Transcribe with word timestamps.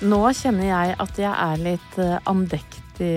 Nå 0.00 0.20
kjenner 0.32 0.64
jeg 0.64 0.94
at 1.02 1.18
jeg 1.20 1.30
er 1.32 1.60
litt 1.60 1.98
eh, 2.00 2.16
andektig, 2.30 3.10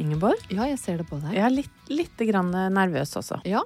Ingeborg. 0.00 0.40
Ja, 0.52 0.64
jeg 0.70 0.78
ser 0.80 0.98
det 1.00 1.06
på 1.08 1.18
deg. 1.20 1.34
Jeg 1.36 1.44
er 1.44 1.52
litt, 1.52 1.74
litt 1.92 2.24
grann 2.30 2.50
nervøs 2.72 3.12
også. 3.20 3.42
Ja. 3.48 3.60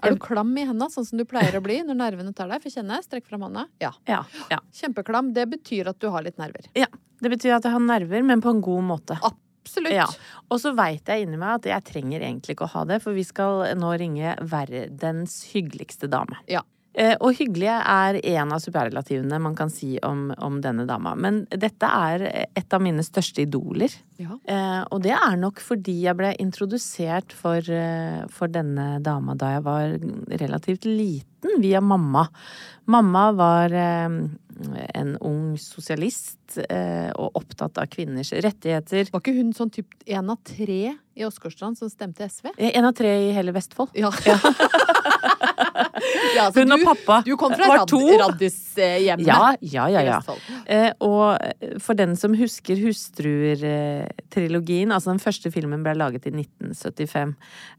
Er 0.00 0.14
du 0.16 0.20
klam 0.22 0.54
i 0.56 0.64
henda, 0.64 0.88
sånn 0.88 1.04
som 1.04 1.20
du 1.20 1.26
pleier 1.28 1.58
å 1.58 1.60
bli 1.64 1.76
når 1.84 1.98
nervene 1.98 2.32
tar 2.36 2.48
deg? 2.48 2.62
Få 2.64 2.72
kjenne. 2.72 3.02
Strekk 3.04 3.26
fram 3.28 3.44
hånda. 3.44 3.66
Ja. 3.84 3.90
Ja, 4.08 4.22
ja. 4.48 4.62
Kjempeklam. 4.72 5.34
Det 5.36 5.44
betyr 5.52 5.90
at 5.92 6.00
du 6.00 6.08
har 6.14 6.24
litt 6.24 6.40
nerver. 6.40 6.70
ja. 6.78 6.88
Det 7.20 7.28
betyr 7.28 7.52
at 7.58 7.66
jeg 7.68 7.74
har 7.74 7.82
nerver, 7.84 8.22
men 8.24 8.40
på 8.40 8.48
en 8.48 8.62
god 8.64 8.84
måte. 8.88 9.18
Absolutt. 9.20 9.92
Ja. 9.92 10.06
Og 10.48 10.56
så 10.62 10.70
veit 10.72 11.04
jeg 11.04 11.26
inni 11.26 11.36
meg 11.36 11.58
at 11.58 11.66
jeg 11.68 11.84
trenger 11.90 12.22
egentlig 12.24 12.54
ikke 12.56 12.64
å 12.64 12.70
ha 12.78 12.84
det, 12.88 12.96
for 13.04 13.12
vi 13.12 13.26
skal 13.28 13.66
nå 13.76 13.90
ringe 14.00 14.32
verdens 14.48 15.34
hyggeligste 15.52 16.08
dame. 16.08 16.38
Ja. 16.48 16.62
Eh, 16.92 17.14
og 17.22 17.36
hyggelige 17.38 17.76
er 17.86 18.16
en 18.32 18.50
av 18.50 18.58
superlativene 18.64 19.38
man 19.42 19.54
kan 19.58 19.70
si 19.70 19.92
om, 20.02 20.28
om 20.42 20.56
denne 20.62 20.86
dama. 20.88 21.12
Men 21.14 21.44
dette 21.52 21.86
er 21.86 22.24
et 22.50 22.74
av 22.74 22.82
mine 22.82 23.04
største 23.06 23.44
idoler. 23.44 23.94
Ja. 24.18 24.34
Eh, 24.44 24.80
og 24.90 25.04
det 25.04 25.14
er 25.14 25.36
nok 25.38 25.62
fordi 25.62 26.00
jeg 26.08 26.18
ble 26.18 26.32
introdusert 26.42 27.30
for, 27.36 27.62
eh, 27.62 28.24
for 28.34 28.50
denne 28.50 28.96
dama 29.06 29.36
da 29.38 29.52
jeg 29.54 29.64
var 29.68 29.94
relativt 30.42 30.88
liten, 30.90 31.26
via 31.62 31.80
mamma. 31.80 32.26
Mamma 32.90 33.30
var 33.32 33.72
eh, 33.72 34.18
en 34.98 35.14
ung 35.24 35.54
sosialist 35.62 36.58
eh, 36.66 37.08
og 37.14 37.38
opptatt 37.38 37.78
av 37.80 37.86
kvinners 37.94 38.34
rettigheter. 38.34 39.06
Var 39.14 39.22
ikke 39.22 39.36
hun 39.38 39.54
sånn 39.56 39.70
typ 39.72 39.94
en 40.10 40.34
av 40.34 40.42
tre 40.44 40.82
i 41.16 41.24
Åsgårdstrand 41.24 41.78
som 41.78 41.88
stemte 41.92 42.26
SV? 42.26 42.50
Eh, 42.58 42.74
En 42.74 42.84
av 42.90 42.92
tre 42.98 43.14
i 43.28 43.32
hele 43.36 43.54
Vestfold. 43.56 43.94
Ja. 43.94 44.10
Ja, 44.26 44.36
så 46.36 46.44
Hun 46.60 46.72
og 46.72 46.78
du- 46.80 46.84
pappa 46.88 47.16
Du 47.26 47.34
kom 47.40 47.52
fra 47.54 47.66
var 47.70 47.76
rad, 47.82 47.88
to. 47.90 48.00
Raddis-hjemmet. 48.22 49.26
Ja, 49.26 49.54
ja, 49.60 49.86
ja. 49.92 50.00
ja. 50.08 50.18
Eh, 50.66 50.92
og 51.04 51.36
for 51.82 51.94
den 51.98 52.16
som 52.16 52.34
husker 52.38 52.76
Hustruer-trilogien, 52.80 54.92
altså 54.94 55.10
den 55.12 55.20
første 55.22 55.50
filmen 55.54 55.82
ble 55.84 55.94
laget 55.98 56.26
i 56.28 56.30
1975 56.34 57.34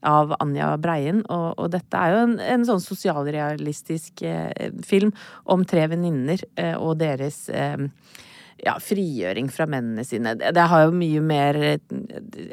av 0.08 0.36
Anja 0.42 0.74
Breien, 0.82 1.20
og, 1.30 1.54
og 1.62 1.72
dette 1.76 1.96
er 1.98 2.10
jo 2.16 2.20
en, 2.28 2.36
en 2.58 2.66
sånn 2.68 2.82
sosialrealistisk 2.84 4.22
eh, 4.28 4.70
film 4.88 5.12
om 5.52 5.66
tre 5.68 5.88
venninner 5.92 6.40
eh, 6.60 6.76
og 6.78 6.98
deres 7.02 7.38
eh, 7.50 7.78
ja, 8.62 8.76
frigjøring 8.82 9.48
fra 9.52 9.66
mennene 9.70 10.04
sine. 10.06 10.36
Det, 10.38 10.66
har 10.70 10.84
jo 10.86 10.92
mye 10.94 11.22
mer 11.26 11.58
eh, 11.58 11.80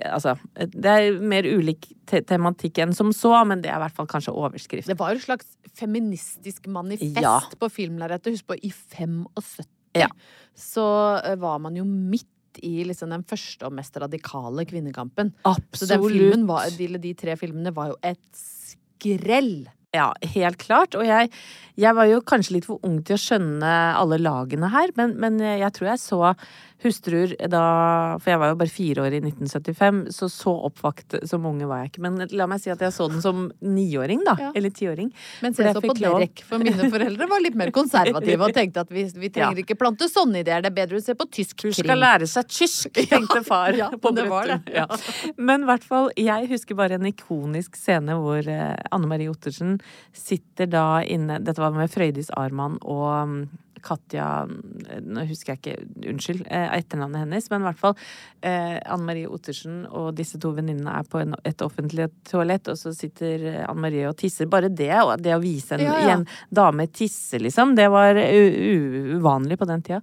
Altså, 0.08 0.36
det 0.56 0.88
er 0.94 1.19
mer 1.20 1.44
ulik 1.48 1.91
te 2.08 2.22
tematikk 2.24 2.80
enn 2.84 2.94
som 2.96 3.12
så, 3.12 3.34
men 3.48 3.60
det 3.64 3.70
er 3.72 3.76
i 3.76 3.82
hvert 3.84 3.96
fall 3.98 4.08
kanskje 4.10 4.32
overskrift. 4.32 4.88
Det 4.88 4.97
var 4.98 5.12
jo 5.12 5.21
et 5.21 5.27
slags 5.27 5.53
feministisk 5.78 6.66
manifest 6.72 7.21
Ja. 7.22 7.38
på 7.60 7.68
filmlerretet. 7.72 8.33
Husk 8.38 8.48
på, 8.48 8.56
i 8.56 8.72
75 8.72 9.68
Ja. 9.98 10.09
så 10.56 10.88
eh, 11.24 11.36
var 11.36 11.59
man 11.60 11.77
jo 11.77 11.84
midt 11.84 12.27
i 12.65 12.83
liksom 12.88 13.12
den 13.12 13.22
første 13.28 13.68
og 13.68 13.74
mest 13.77 13.94
radikale 14.00 14.65
kvinnekampen. 14.66 15.34
Så 15.77 15.86
den 15.86 16.03
filmen 16.03 16.47
var, 16.48 16.71
de, 16.74 16.88
de 16.98 17.12
tre 17.15 17.36
filmene 17.38 17.71
var 17.77 17.92
jo 17.92 17.98
et 18.03 18.18
skrell. 18.34 19.68
Ja, 19.96 20.10
helt 20.34 20.58
klart. 20.60 20.94
Og 21.00 21.06
jeg, 21.08 21.30
jeg 21.80 21.96
var 21.96 22.08
jo 22.10 22.20
kanskje 22.28 22.58
litt 22.58 22.66
for 22.68 22.82
ung 22.84 22.98
til 23.08 23.16
å 23.16 23.22
skjønne 23.22 23.74
alle 23.96 24.18
lagene 24.20 24.68
her, 24.74 24.92
men, 25.00 25.14
men 25.22 25.38
jeg 25.40 25.72
tror 25.78 25.94
jeg 25.94 26.02
så 26.04 26.34
hustruer 26.78 27.32
da 27.50 27.60
For 28.22 28.30
jeg 28.30 28.38
var 28.38 28.52
jo 28.52 28.56
bare 28.60 28.70
fire 28.70 29.02
år 29.02 29.14
i 29.16 29.18
1975, 29.18 29.96
så 30.14 30.28
så 30.30 30.52
oppvakt 30.68 31.16
som 31.26 31.46
unge 31.50 31.66
var 31.66 31.80
jeg 31.82 31.88
ikke. 31.90 32.02
Men 32.04 32.20
la 32.38 32.46
meg 32.46 32.60
si 32.62 32.70
at 32.70 32.84
jeg 32.84 32.94
så 32.94 33.08
den 33.10 33.18
som 33.24 33.48
niåring, 33.66 34.20
da. 34.22 34.36
Ja. 34.38 34.50
Eller 34.54 34.70
tiåring. 34.70 35.08
Mens 35.42 35.58
jeg 35.58 35.66
jeg 35.66 35.74
så 35.74 35.82
på. 35.82 35.96
Derek, 35.98 36.44
for 36.46 36.62
mine 36.62 36.86
foreldre 36.92 37.26
var 37.32 37.42
litt 37.42 37.56
mer 37.58 37.72
konservative 37.74 38.46
og 38.46 38.54
tenkte 38.54 38.84
at 38.84 38.92
vi, 38.94 39.08
vi 39.10 39.30
trenger 39.34 39.58
Ja. 39.58 39.64
ikke 39.64 39.74
plante 39.80 40.06
sånne 40.12 40.44
ideer, 40.44 40.62
det 40.62 40.70
er 40.70 40.76
bedre 40.76 41.00
å 41.00 41.02
se 41.02 41.16
på 41.18 41.26
tysk 41.34 41.66
Hun 41.66 41.74
skal 41.74 41.98
lære 41.98 42.28
seg 42.30 42.46
tysk, 42.54 43.00
tenkte 43.10 43.42
far. 43.48 43.74
ja, 43.74 43.90
på 43.98 44.14
det 44.14 44.28
var 44.30 44.52
det. 44.52 44.60
Ja. 44.78 44.86
Men 45.34 45.66
i 45.66 45.70
hvert 45.72 45.88
fall, 45.88 46.12
jeg 46.14 46.46
husker 46.52 46.78
bare 46.78 47.00
en 47.00 47.10
ikonisk 47.10 47.74
scene 47.80 48.20
hvor 48.22 48.38
eh, 48.46 48.76
Anne 48.94 49.10
Marie 49.10 49.32
Ottersen 49.34 49.78
sitter 50.13 50.71
da 50.71 51.03
inne 51.04 51.41
Dette 51.45 51.63
var 51.63 51.77
med 51.77 51.92
Frøydis 51.92 52.30
Arman 52.36 52.78
og 52.83 53.47
Katja 53.83 54.47
Nå 54.48 55.25
husker 55.28 55.54
jeg 55.54 55.60
ikke, 55.60 56.09
unnskyld, 56.13 56.42
eh, 56.51 56.69
etternavnet 56.78 57.22
hennes, 57.25 57.48
men 57.51 57.63
i 57.63 57.66
hvert 57.69 57.78
fall 57.80 57.95
eh, 58.42 58.78
Anne 58.86 59.04
Marie 59.07 59.28
Ottersen 59.28 59.84
og 59.89 60.15
disse 60.19 60.39
to 60.41 60.53
venninnene 60.57 60.95
er 61.01 61.07
på 61.09 61.21
en, 61.22 61.34
et 61.48 61.63
offentlig 61.65 62.09
toalett, 62.28 62.69
og 62.72 62.78
så 62.80 62.92
sitter 62.97 63.45
eh, 63.53 63.65
Anne 63.69 63.80
Marie 63.84 64.07
og 64.09 64.16
tisser. 64.21 64.48
Bare 64.51 64.69
det, 64.71 64.91
og 65.03 65.16
det 65.22 65.34
å 65.36 65.41
vise 65.42 65.77
en, 65.78 65.84
Ja, 65.86 65.97
ja. 66.04 66.16
en 66.19 66.27
dame 66.54 66.86
tisse, 66.91 67.39
liksom, 67.42 67.75
det 67.78 67.89
var 67.92 68.19
u 68.19 69.19
uvanlig 69.19 69.59
på 69.60 69.66
den 69.69 69.83
tida. 69.86 70.01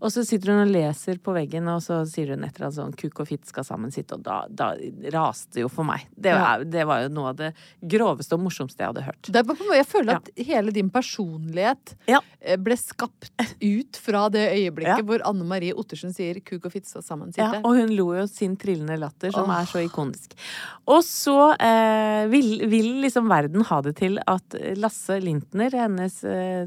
Og 0.00 0.12
så 0.14 0.24
sitter 0.26 0.52
hun 0.54 0.64
og 0.66 0.72
leser 0.72 1.18
på 1.22 1.34
veggen, 1.36 1.68
og 1.72 1.82
så 1.84 2.00
sier 2.08 2.34
hun 2.34 2.44
etter 2.46 2.68
at 2.68 2.76
sånn 2.76 2.94
kuk 2.98 3.20
og 3.24 3.28
fitt 3.30 3.46
skal 3.50 3.66
sammen 3.66 3.92
sitte, 3.94 4.18
og 4.18 4.24
da, 4.26 4.42
da 4.48 4.72
raste 5.14 5.62
jo 5.64 5.68
for 5.72 5.84
meg. 5.88 6.06
Det, 6.14 6.32
Ja. 6.34 6.54
er, 6.56 6.64
det 6.68 6.84
var 6.86 7.02
jo 7.04 7.08
noe 7.14 7.32
av 7.32 7.36
det 7.40 7.52
groveste 7.82 8.36
og 8.36 8.44
morsomste 8.46 8.82
jeg 8.84 8.92
hadde 8.92 9.06
hørt. 9.08 9.22
Det 9.32 9.40
er 9.40 9.46
på 9.48 9.54
en 9.56 9.62
måte- 9.64 9.78
jeg 9.78 9.86
føler 9.90 10.16
at 10.20 10.30
hele 10.36 10.72
din 10.74 10.90
personlighet 10.90 11.94
Ja. 12.08 12.20
eh, 12.40 12.56
ble 12.56 12.76
skapt 12.76 13.17
ut 13.60 13.98
fra 13.98 14.26
det 14.30 14.44
øyeblikket 14.54 15.02
Ja. 15.02 15.04
hvor 15.06 15.22
Anne 15.26 15.44
Marie 15.44 15.74
Ottersen 15.74 16.12
sier 16.14 16.38
'kuk 16.40 16.64
og 16.64 16.72
fitte 16.72 16.88
skal 16.88 17.02
sammen 17.02 17.32
Ja, 17.36 17.60
og 17.64 17.76
hun 17.76 17.94
lo 17.96 18.12
jo 18.14 18.26
sin 18.26 18.56
trillende 18.56 18.98
latter, 18.98 19.32
som 19.34 19.50
oh. 19.50 19.60
er 19.60 19.66
så 19.66 19.82
ikonisk. 19.82 20.34
Og 20.86 21.02
så 21.04 21.54
eh, 21.58 22.26
vil, 22.30 22.68
vil 22.70 23.00
liksom 23.02 23.28
verden 23.28 23.66
ha 23.66 23.80
det 23.82 23.96
til 23.96 24.18
at 24.26 24.54
Lasse 24.76 25.18
Lintner, 25.20 25.70
hennes 25.70 26.22
eh, 26.24 26.66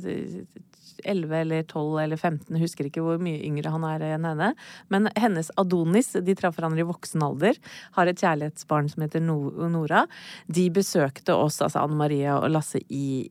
11 1.06 1.36
eller 1.42 1.64
12 1.64 2.00
eller 2.04 2.20
15, 2.20 2.60
husker 2.62 2.88
ikke 2.88 3.04
hvor 3.06 3.22
mye 3.22 3.42
yngre 3.48 3.74
han 3.74 3.86
er 3.88 4.06
enn 4.12 4.28
henne, 4.28 4.52
men 4.94 5.10
hennes 5.20 5.52
Adonis, 5.62 6.14
de 6.20 6.36
traff 6.38 6.58
hverandre 6.58 6.84
i 6.84 6.88
voksen 6.88 7.24
alder, 7.26 7.60
har 7.98 8.10
et 8.10 8.22
kjærlighetsbarn 8.22 8.90
som 8.92 9.06
heter 9.06 9.24
Nora. 9.24 10.06
De 10.48 10.68
besøkte 10.74 11.36
oss, 11.36 11.62
altså 11.62 11.86
Anne 11.86 12.00
Marie 12.00 12.34
og 12.34 12.50
Lasse, 12.52 12.84
i, 12.90 13.30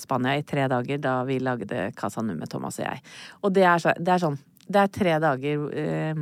Spania 0.00 0.38
i 0.38 0.46
tre 0.48 0.64
dager 0.70 1.00
da 1.02 1.18
vi 1.28 1.40
lagde 1.42 1.90
Casa 1.98 2.22
Nu 2.24 2.32
med 2.38 2.48
Thomas 2.48 2.78
og 2.80 2.86
jeg. 2.86 3.02
Og 3.44 3.52
det 3.52 3.66
er, 3.66 3.82
så, 3.82 3.92
det 3.98 4.14
er 4.14 4.22
sånn 4.22 4.38
det 4.68 4.80
er 4.82 4.90
tre 4.92 5.12
dager 5.22 5.62
eh, 5.80 6.18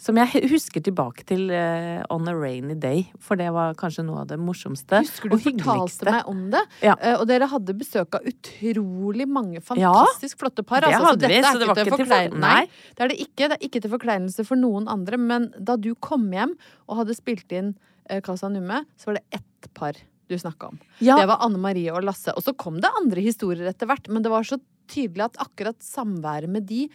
som 0.00 0.18
jeg 0.20 0.42
husker 0.52 0.82
tilbake 0.84 1.24
til 1.28 1.48
eh, 1.54 2.02
on 2.12 2.28
a 2.28 2.34
rainy 2.36 2.74
day, 2.78 3.06
for 3.22 3.40
det 3.40 3.48
var 3.54 3.76
kanskje 3.80 4.04
noe 4.04 4.20
av 4.24 4.28
det 4.30 4.36
morsomste 4.40 5.00
Husker 5.00 5.32
du 5.32 5.36
og 5.38 5.44
hyggeligste. 5.46 6.04
fortalte 6.04 6.12
meg 6.12 6.30
om 6.32 6.42
det? 6.52 6.62
Ja. 6.84 6.96
Eh, 7.00 7.16
og 7.16 7.24
dere 7.30 7.48
hadde 7.48 7.76
besøk 7.80 8.18
av 8.18 8.28
utrolig 8.28 9.26
mange 9.28 9.60
Ja, 9.60 9.62
fantastisk 9.94 10.42
flotte 10.44 10.64
par. 10.66 10.84
altså, 10.84 11.16
det 11.16 11.30
hadde 11.30 11.32
vi, 11.32 11.40
så 11.42 11.58
det 11.62 11.70
var 11.70 11.76
ikke 11.80 11.88
til 11.88 11.96
forkleinelse. 11.96 12.42
Nei, 12.44 12.54
nei. 12.66 12.92
det 12.96 13.06
er 13.06 13.12
det 13.14 13.18
ikke. 13.24 13.46
Det 13.46 13.56
er 13.56 13.64
ikke 13.70 13.84
til 13.86 13.94
forkleinelse 13.96 14.46
for 14.48 14.60
noen 14.60 14.90
andre. 14.92 15.16
Men 15.20 15.48
da 15.58 15.78
du 15.80 15.94
kom 15.94 16.28
hjem 16.36 16.52
og 16.86 17.00
hadde 17.00 17.16
spilt 17.16 17.56
inn 17.56 17.72
eh, 18.10 18.20
Casa 18.20 18.52
Numme, 18.52 18.84
så 19.00 19.10
var 19.10 19.20
det 19.20 19.40
ett 19.40 19.72
par 19.74 19.96
du 20.28 20.34
snakka 20.38 20.72
om. 20.72 20.78
Ja, 20.98 21.16
Det 21.20 21.28
var 21.30 21.38
Anne 21.44 21.58
Marie 21.62 21.92
og 21.94 22.02
Lasse. 22.04 22.32
Og 22.34 22.42
så 22.42 22.52
kom 22.58 22.80
det 22.82 22.90
andre 22.98 23.22
historier 23.22 23.68
etter 23.70 23.86
hvert, 23.86 24.08
men 24.10 24.24
det 24.24 24.32
var 24.32 24.42
så 24.46 24.58
tydelig 24.88 25.26
at 25.28 25.40
akkurat 25.46 25.78
samværet 25.84 26.50
med 26.50 26.66
de 26.68 26.86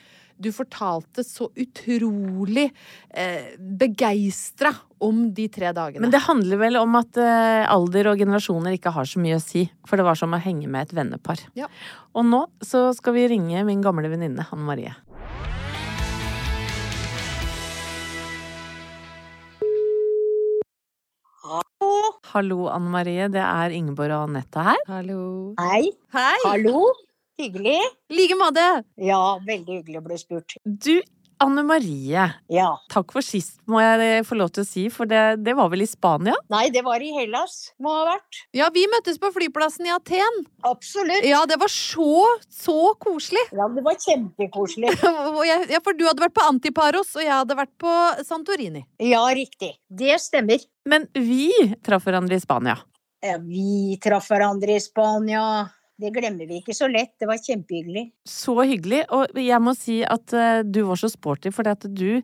Du 0.42 0.50
fortalte 0.50 1.22
så 1.22 1.52
utrolig 1.54 2.72
eh, 3.14 3.52
begeistra 3.60 4.72
om 4.98 5.28
de 5.38 5.46
tre 5.54 5.70
dagene. 5.70 6.02
men 6.02 6.10
det 6.10 6.24
handler 6.26 6.58
vel 6.58 6.80
om 6.80 6.96
at 6.98 7.18
eh, 7.22 7.62
alder 7.70 8.10
og 8.10 8.18
generasjoner 8.18 8.74
ikke 8.74 8.94
har 8.96 9.06
så 9.06 9.22
mye 9.22 9.38
å 9.38 9.44
si. 9.44 9.68
For 9.86 10.02
det 10.02 10.06
var 10.08 10.18
som 10.18 10.34
å 10.34 10.42
henge 10.42 10.66
med 10.66 10.88
et 10.90 10.96
vennepar. 10.98 11.46
Ja. 11.54 11.70
Og 12.18 12.26
nå 12.26 12.48
så 12.66 12.88
skal 12.98 13.14
vi 13.20 13.28
ringe 13.36 13.62
min 13.70 13.86
gamle 13.86 14.10
venninne 14.10 14.48
Hanne 14.50 14.66
Marie. 14.66 14.96
Hallo, 22.32 22.68
Anne 22.72 22.90
Marie. 22.92 23.28
Det 23.34 23.42
er 23.44 23.74
Ingeborg 23.76 24.14
og 24.16 24.30
Anette 24.30 24.64
her. 24.64 24.84
Hallo. 24.88 25.22
Hei. 25.60 25.90
Hei! 26.16 26.38
Hallo. 26.46 26.86
Hyggelig. 27.40 27.80
I 28.12 28.16
like 28.20 28.36
måte! 28.40 28.68
Ja, 29.02 29.40
veldig 29.48 29.80
hyggelig 29.82 30.02
å 30.02 30.06
bli 30.06 30.18
spurt. 30.20 30.56
Du, 30.66 31.00
Anne 31.42 31.64
Marie. 31.66 32.26
Ja. 32.54 32.68
Takk 32.94 33.14
for 33.16 33.26
sist, 33.26 33.56
må 33.72 33.80
jeg 33.82 34.26
få 34.28 34.36
lov 34.38 34.52
til 34.54 34.62
å 34.62 34.68
si, 34.68 34.84
for 34.94 35.10
det, 35.10 35.40
det 35.42 35.56
var 35.58 35.72
vel 35.72 35.82
i 35.82 35.88
Spania? 35.90 36.36
Nei, 36.54 36.68
det 36.74 36.84
var 36.86 37.02
i 37.02 37.10
Hellas. 37.16 37.72
Må 37.82 37.96
ha 37.96 38.04
vært. 38.12 38.44
Ja, 38.54 38.68
vi 38.76 38.84
møttes 38.92 39.18
på 39.22 39.32
flyplassen 39.34 39.90
i 39.90 39.94
Aten. 39.96 40.44
Absolutt. 40.70 41.26
Ja, 41.26 41.42
det 41.50 41.58
var 41.64 41.72
så, 41.74 42.28
så 42.46 42.78
koselig. 43.02 43.42
Ja, 43.58 43.66
det 43.74 43.86
var 43.88 43.98
kjempekoselig. 44.06 44.94
Ja, 45.72 45.80
for 45.82 45.98
du 45.98 46.06
hadde 46.06 46.22
vært 46.22 46.36
på 46.38 46.46
Antiparos, 46.46 47.16
og 47.18 47.24
jeg 47.26 47.34
hadde 47.34 47.58
vært 47.58 47.74
på 47.82 47.92
Santorini. 48.28 48.84
Ja, 49.02 49.24
riktig. 49.34 49.74
Det 49.90 50.20
stemmer. 50.22 50.62
Men 50.86 51.08
vi 51.18 51.50
traff 51.82 52.06
hverandre 52.06 52.38
i 52.38 52.44
Spania. 52.44 52.78
Ja, 53.22 53.38
Vi 53.42 53.98
traff 54.02 54.30
hverandre 54.30 54.78
i 54.78 54.82
Spania. 54.82 55.44
Det 56.02 56.10
glemmer 56.16 56.48
vi 56.50 56.62
ikke 56.62 56.74
så 56.74 56.90
lett. 56.90 57.14
Det 57.22 57.28
var 57.30 57.42
kjempehyggelig. 57.42 58.08
Så 58.28 58.56
hyggelig. 58.64 59.04
Og 59.14 59.38
jeg 59.38 59.62
må 59.62 59.76
si 59.78 60.02
at 60.06 60.34
eh, 60.34 60.64
du 60.66 60.84
var 60.88 60.98
så 60.98 61.12
sporty, 61.12 61.52
for 61.54 61.68
du, 61.86 62.24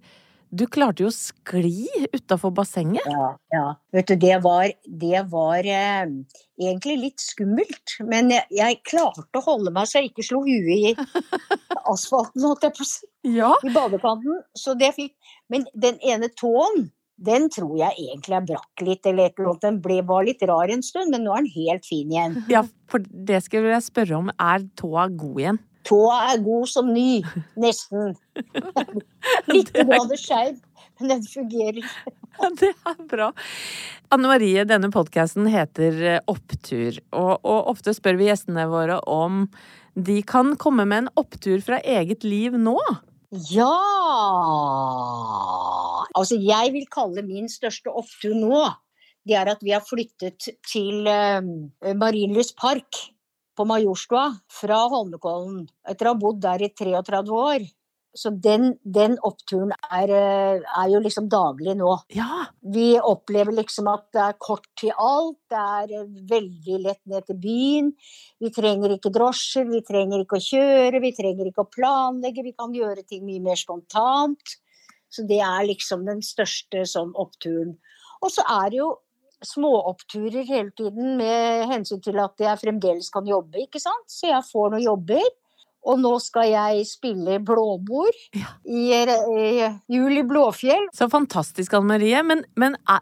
du 0.50 0.63
klarte 0.71 1.06
jo 1.06 1.12
å 1.12 1.13
skli 1.13 1.85
utafor 2.15 2.56
bassenget. 2.57 3.06
Ja, 3.06 3.29
ja. 3.53 3.68
Vet 3.94 4.09
du, 4.09 4.15
det 4.24 4.39
var, 4.45 4.71
det 5.03 5.24
var 5.29 5.62
eh, 5.62 6.09
egentlig 6.57 6.97
litt 7.03 7.21
skummelt. 7.21 8.00
Men 8.09 8.33
jeg, 8.33 8.50
jeg 8.57 8.81
klarte 8.89 9.41
å 9.41 9.45
holde 9.45 9.74
meg 9.75 9.89
så 9.89 10.01
jeg 10.01 10.13
ikke 10.13 10.25
slo 10.25 10.41
huet 10.47 10.73
i 10.73 10.95
asfalten, 11.94 12.47
holdt 12.47 12.65
jeg 12.65 12.77
på 12.80 12.85
å 12.88 12.91
si. 12.95 13.12
Ja. 13.27 13.51
i 13.65 13.73
badekanten. 13.75 14.41
Så 14.56 14.77
det 14.80 14.94
fikk 14.95 15.12
Men 15.51 15.65
den 15.75 15.97
ene 16.06 16.30
tåen, 16.31 16.89
den 17.18 17.48
tror 17.54 17.74
jeg 17.80 17.98
egentlig 17.98 18.36
jeg 18.36 18.46
brakk 18.52 18.84
litt 18.86 19.08
eller 19.10 19.30
et 19.30 19.40
eller 19.40 19.52
annet. 19.52 19.64
Den 19.66 19.80
ble 19.81 19.98
bare 20.06 20.28
litt 20.30 20.44
rar 20.46 20.69
en 20.74 20.84
stund, 20.86 21.14
men 21.14 21.25
nå 21.25 21.34
er 21.34 21.46
den 21.46 21.56
helt 21.56 21.88
fin 21.88 22.14
igjen. 22.14 22.38
ja, 22.54 22.64
for 22.92 23.06
det 23.08 23.42
skulle 23.48 23.74
jeg 23.74 23.88
spørre 23.88 24.19
om. 24.19 24.30
Er 24.38 24.68
tåa 24.80 25.08
god 25.10 25.42
igjen? 25.42 25.60
Tåa 25.88 26.19
er 26.34 26.44
god 26.46 26.69
som 26.69 26.92
ny. 26.94 27.24
Nesten. 27.64 28.14
Litt 29.54 29.74
det 29.74 30.19
skeiv, 30.22 30.60
men 31.00 31.16
den 31.16 31.25
fungerer. 31.25 31.81
Det 32.60 32.69
er 32.69 33.02
bra. 33.10 33.31
Anne 34.14 34.30
Marie, 34.30 34.62
denne 34.69 34.92
podkasten 34.94 35.48
heter 35.50 35.98
eh, 36.06 36.19
Opptur, 36.30 37.00
og, 37.18 37.34
og 37.42 37.72
ofte 37.74 37.96
spør 37.98 38.19
vi 38.19 38.30
gjestene 38.30 38.68
våre 38.69 39.00
om 39.10 39.48
de 39.98 40.19
kan 40.22 40.54
komme 40.62 40.86
med 40.86 41.08
en 41.08 41.14
opptur 41.18 41.64
fra 41.66 41.80
eget 41.81 42.22
liv 42.28 42.54
nå. 42.62 42.78
Ja 43.31 43.74
Altså, 46.15 46.38
jeg 46.39 46.71
vil 46.71 46.85
kalle 46.88 47.24
min 47.27 47.50
største 47.51 47.91
opptur 47.91 48.33
nå, 48.38 48.62
det 49.27 49.35
er 49.35 49.51
at 49.51 49.63
vi 49.65 49.74
har 49.75 49.83
flyttet 49.83 50.47
til 50.65 51.03
uh, 51.03 51.44
Marienlyst 52.00 52.56
park 52.57 53.01
på 53.57 53.65
Majorstua 53.68 54.30
fra 54.54 54.80
Holmenkollen 54.94 55.66
etter 55.90 56.07
å 56.07 56.16
ha 56.16 56.21
bodd 56.21 56.40
der 56.45 56.63
i 56.63 56.71
33 56.71 57.35
år. 57.35 57.68
Så 58.18 58.31
den, 58.44 58.71
den 58.81 59.18
oppturen 59.26 59.74
er, 59.94 60.09
eh, 60.09 60.64
er 60.81 60.90
jo 60.90 61.02
liksom 61.04 61.30
daglig 61.30 61.76
nå. 61.78 61.94
Ja, 62.18 62.47
Vi 62.62 62.97
opplever 63.00 63.54
liksom 63.54 63.88
at 63.92 64.07
det 64.14 64.24
er 64.24 64.40
kort 64.42 64.66
til 64.80 64.92
alt, 64.97 65.38
det 65.52 65.62
er 65.62 65.94
eh, 66.00 66.14
veldig 66.31 66.80
lett 66.83 67.04
ned 67.06 67.28
til 67.30 67.40
byen. 67.44 67.92
Vi 68.42 68.52
trenger 68.54 68.95
ikke 68.95 69.14
drosjer, 69.14 69.69
vi 69.69 69.83
trenger 69.86 70.24
ikke 70.24 70.42
å 70.42 70.47
kjøre, 70.50 71.04
vi 71.04 71.14
trenger 71.16 71.52
ikke 71.52 71.66
å 71.68 71.71
planlegge, 71.78 72.45
vi 72.47 72.56
kan 72.57 72.74
gjøre 72.74 73.06
ting 73.06 73.26
mye 73.28 73.44
mer 73.52 73.59
spontant. 73.59 74.57
Så 75.14 75.24
det 75.30 75.40
er 75.40 75.68
liksom 75.69 76.06
den 76.07 76.24
største 76.26 76.83
sånn 76.90 77.14
oppturen. 77.16 77.78
Og 78.26 78.33
så 78.33 78.44
er 78.57 78.71
det 78.74 78.81
jo 78.81 78.95
småoppturer 79.45 80.47
hele 80.50 80.71
tiden 80.78 81.18
med 81.19 81.68
hensyn 81.69 82.02
til 82.02 82.18
at 82.24 82.42
jeg 82.42 82.59
fremdeles 82.64 83.12
kan 83.14 83.28
jobbe, 83.30 83.68
ikke 83.68 83.81
sant. 83.81 84.07
Så 84.09 84.31
jeg 84.31 84.45
får 84.50 84.74
noen 84.74 84.86
jobber. 84.88 85.28
Og 85.88 86.00
nå 86.02 86.14
skal 86.19 86.50
jeg 86.52 86.86
spille 86.90 87.38
blåbord 87.46 88.16
Ja. 88.36 88.50
i, 88.66 88.90
i 88.98 89.69
Jul 89.94 90.18
i 90.18 90.24
Blåfjell. 90.28 90.88
så 90.94 91.07
fantastisk, 91.10 91.74
Anne 91.78 91.88
Marie. 91.94 92.22
Men, 92.24 92.44
men 92.56 92.76
er, 92.90 93.00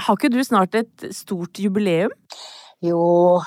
har 0.00 0.16
ikke 0.18 0.32
du 0.34 0.40
snart 0.44 0.74
et 0.74 1.06
stort 1.14 1.56
jubileum? 1.62 2.10
Jo, 2.84 3.40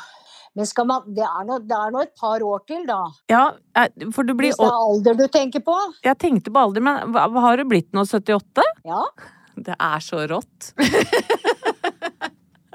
men 0.58 0.66
skal 0.66 0.88
man, 0.90 1.04
det, 1.14 1.22
er 1.22 1.44
nå, 1.46 1.60
er 1.62 1.92
nå 1.94 2.02
et 2.02 2.16
par 2.18 2.42
år 2.42 2.64
til, 2.66 2.88
da. 2.90 3.04
Ja, 3.30 3.44
er- 3.78 3.92
for 4.16 4.24
du 4.26 4.34
blir 4.34 4.50
Hvis 4.56 4.58
det 4.58 4.66
er 4.72 4.80
alder 4.88 5.20
du 5.20 5.28
tenker 5.28 5.62
på. 5.62 5.76
Jeg 6.08 6.18
tenkte 6.18 6.50
på 6.56 6.64
alder, 6.64 6.82
men 6.82 7.14
har 7.38 7.58
du 7.62 7.66
blitt 7.70 7.92
nå? 7.94 8.08
78? 8.10 8.64
Ja. 8.88 9.04
Det 9.58 9.76
er 9.78 10.00
så 10.06 10.24
rått. 10.30 10.72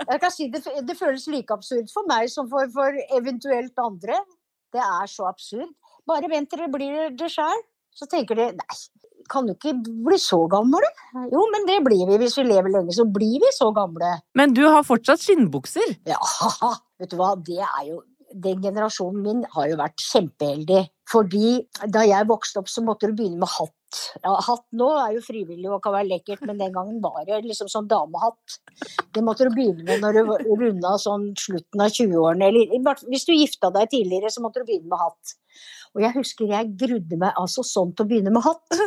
Jeg 0.02 0.18
kan 0.20 0.32
si 0.34 0.48
det, 0.50 0.60
det 0.86 0.96
føles 0.98 1.24
like 1.30 1.54
absurd 1.54 1.90
for 1.94 2.06
meg 2.10 2.28
som 2.30 2.48
for, 2.50 2.66
for 2.74 2.96
eventuelt 3.16 3.78
andre. 3.78 4.16
Det 4.72 4.80
er 4.82 5.10
så 5.10 5.28
absurd. 5.28 5.70
Bare 6.08 6.30
vent 6.32 6.50
til 6.50 6.64
det 6.64 6.70
blir 6.72 7.12
det 7.18 7.30
sjøl. 7.32 7.62
Så 7.92 8.08
tenker 8.08 8.38
de 8.38 8.46
nei, 8.56 8.76
kan 9.30 9.46
du 9.46 9.52
ikke 9.54 9.74
bli 10.06 10.18
så 10.20 10.38
gamle? 10.50 10.80
Jo, 11.32 11.42
men 11.52 11.66
det 11.68 11.80
blir 11.84 12.06
vi. 12.08 12.18
Hvis 12.22 12.38
vi 12.40 12.46
lever 12.48 12.72
lenge, 12.72 12.94
så 12.96 13.04
blir 13.08 13.38
vi 13.42 13.50
så 13.54 13.70
gamle. 13.76 14.14
Men 14.38 14.54
du 14.56 14.64
har 14.66 14.86
fortsatt 14.86 15.22
skinnbukser. 15.22 15.96
Ja, 16.08 16.18
vet 17.00 17.12
du 17.12 17.18
hva. 17.20 17.34
Det 17.36 17.60
er 17.60 17.84
jo 17.90 18.02
Den 18.32 18.62
generasjonen 18.64 19.20
min 19.20 19.40
har 19.52 19.66
jo 19.68 19.74
vært 19.76 20.00
kjempeheldig. 20.00 20.86
Fordi 21.12 21.60
da 21.92 22.02
jeg 22.08 22.28
vokste 22.30 22.60
opp, 22.62 22.68
så 22.72 22.82
måtte 22.84 23.10
du 23.10 23.16
begynne 23.18 23.40
med 23.42 23.50
hatt. 23.52 23.78
Ja, 24.24 24.32
hatt 24.46 24.64
nå 24.72 24.86
er 24.96 25.10
jo 25.18 25.20
frivillig 25.26 25.68
og 25.68 25.82
kan 25.84 25.92
være 25.92 26.08
lekkert, 26.08 26.40
men 26.48 26.56
den 26.56 26.72
gangen 26.72 27.00
var 27.04 27.26
det 27.28 27.42
liksom 27.44 27.68
sånn 27.68 27.88
damehatt. 27.90 28.56
Det 29.12 29.20
måtte 29.26 29.44
du 29.44 29.52
begynne 29.52 29.84
med 29.84 30.00
når 30.00 30.16
du 30.16 30.54
runda 30.62 30.94
sånn 31.02 31.26
slutten 31.36 31.82
av 31.84 31.92
20-årene. 31.92 32.48
Eller 32.48 33.04
hvis 33.12 33.26
du 33.28 33.34
gifta 33.36 33.68
deg 33.74 33.90
tidligere, 33.92 34.32
så 34.32 34.40
måtte 34.44 34.62
du 34.62 34.68
begynne 34.70 34.88
med 34.88 35.02
hatt. 35.02 35.34
Og 35.92 36.00
jeg 36.06 36.16
husker 36.16 36.48
jeg 36.54 36.72
grudde 36.80 37.18
meg 37.20 37.36
altså 37.36 37.64
sånn 37.68 37.92
til 37.92 38.06
å 38.06 38.08
begynne 38.14 38.32
med 38.32 38.46
hatt. 38.46 38.80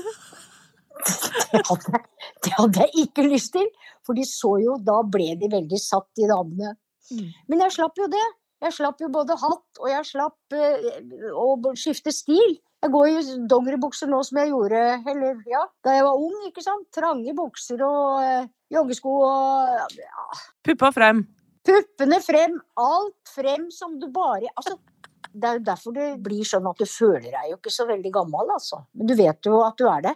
Det 1.51 1.61
hadde, 1.67 1.91
jeg- 1.91 2.31
det 2.43 2.53
hadde 2.57 2.79
jeg 2.85 3.05
ikke 3.05 3.23
lyst 3.29 3.51
til, 3.53 3.67
for 4.05 4.15
de 4.17 4.23
så 4.27 4.55
jo 4.63 4.77
Da 4.81 5.01
ble 5.03 5.35
de 5.39 5.47
veldig 5.51 5.79
satt, 5.79 6.07
de 6.17 6.27
damene. 6.31 6.75
Mm. 7.11 7.29
Men 7.49 7.59
jeg 7.65 7.75
slapp 7.77 7.93
jo 7.99 8.07
det. 8.07 8.25
Jeg 8.65 8.73
slapp 8.73 9.01
jo 9.03 9.11
både 9.13 9.37
hatt, 9.37 9.79
og 9.81 9.89
jeg 9.91 10.07
slapp 10.09 10.55
uh, 10.57 11.27
å 11.37 11.75
skifte 11.77 12.13
stil. 12.15 12.57
Jeg 12.81 12.93
går 12.93 13.09
i 13.11 13.37
dongeribukser 13.49 14.09
nå 14.09 14.19
som 14.25 14.39
jeg 14.41 14.51
gjorde 14.51 14.81
eller, 15.09 15.39
ja, 15.49 15.63
da 15.85 15.95
jeg 15.95 16.05
var 16.05 16.21
ung. 16.21 16.35
ikke 16.49 16.65
sant? 16.65 16.87
Trange 16.93 17.33
bukser 17.37 17.81
og 17.85 18.25
uh, 18.25 18.49
joggesko 18.73 19.15
og 19.25 19.95
ja, 20.01 20.27
Puppa 20.65 20.91
frem. 20.93 21.23
Puppene 21.65 22.19
frem, 22.21 22.59
alt 22.77 23.31
frem 23.33 23.71
som 23.73 23.95
du 23.97 24.05
bare 24.13 24.51
Altså, 24.53 24.75
det 25.33 25.49
er 25.49 25.57
jo 25.57 25.65
derfor 25.71 25.95
det 25.95 26.11
blir 26.25 26.45
sånn 26.45 26.67
at 26.69 26.77
du 26.77 26.85
føler 26.89 27.31
deg 27.31 27.49
jo 27.51 27.57
ikke 27.57 27.73
så 27.73 27.87
veldig 27.89 28.13
gammel, 28.13 28.53
altså. 28.53 28.85
Men 28.93 29.09
du 29.09 29.17
vet 29.17 29.49
jo 29.49 29.63
at 29.65 29.81
du 29.81 29.89
er 29.89 30.05
det. 30.09 30.15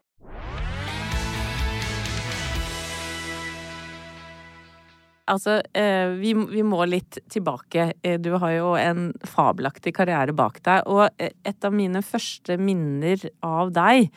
Altså, 5.29 5.59
eh, 5.77 6.09
vi, 6.19 6.33
vi 6.33 6.63
må 6.65 6.81
litt 6.89 7.19
tilbake. 7.31 7.91
Eh, 8.03 8.17
Du 8.19 8.31
har 8.41 8.51
jo 8.55 8.71
en 8.79 9.11
fabelaktig 9.29 9.93
karriere 9.97 10.33
bak 10.35 10.59
deg. 10.65 10.83
Og 10.89 11.05
eh, 11.21 11.31
et 11.47 11.65
av 11.67 11.73
mine 11.75 12.01
første 12.05 12.57
minner 12.59 13.21
av 13.45 13.71
deg, 13.75 14.09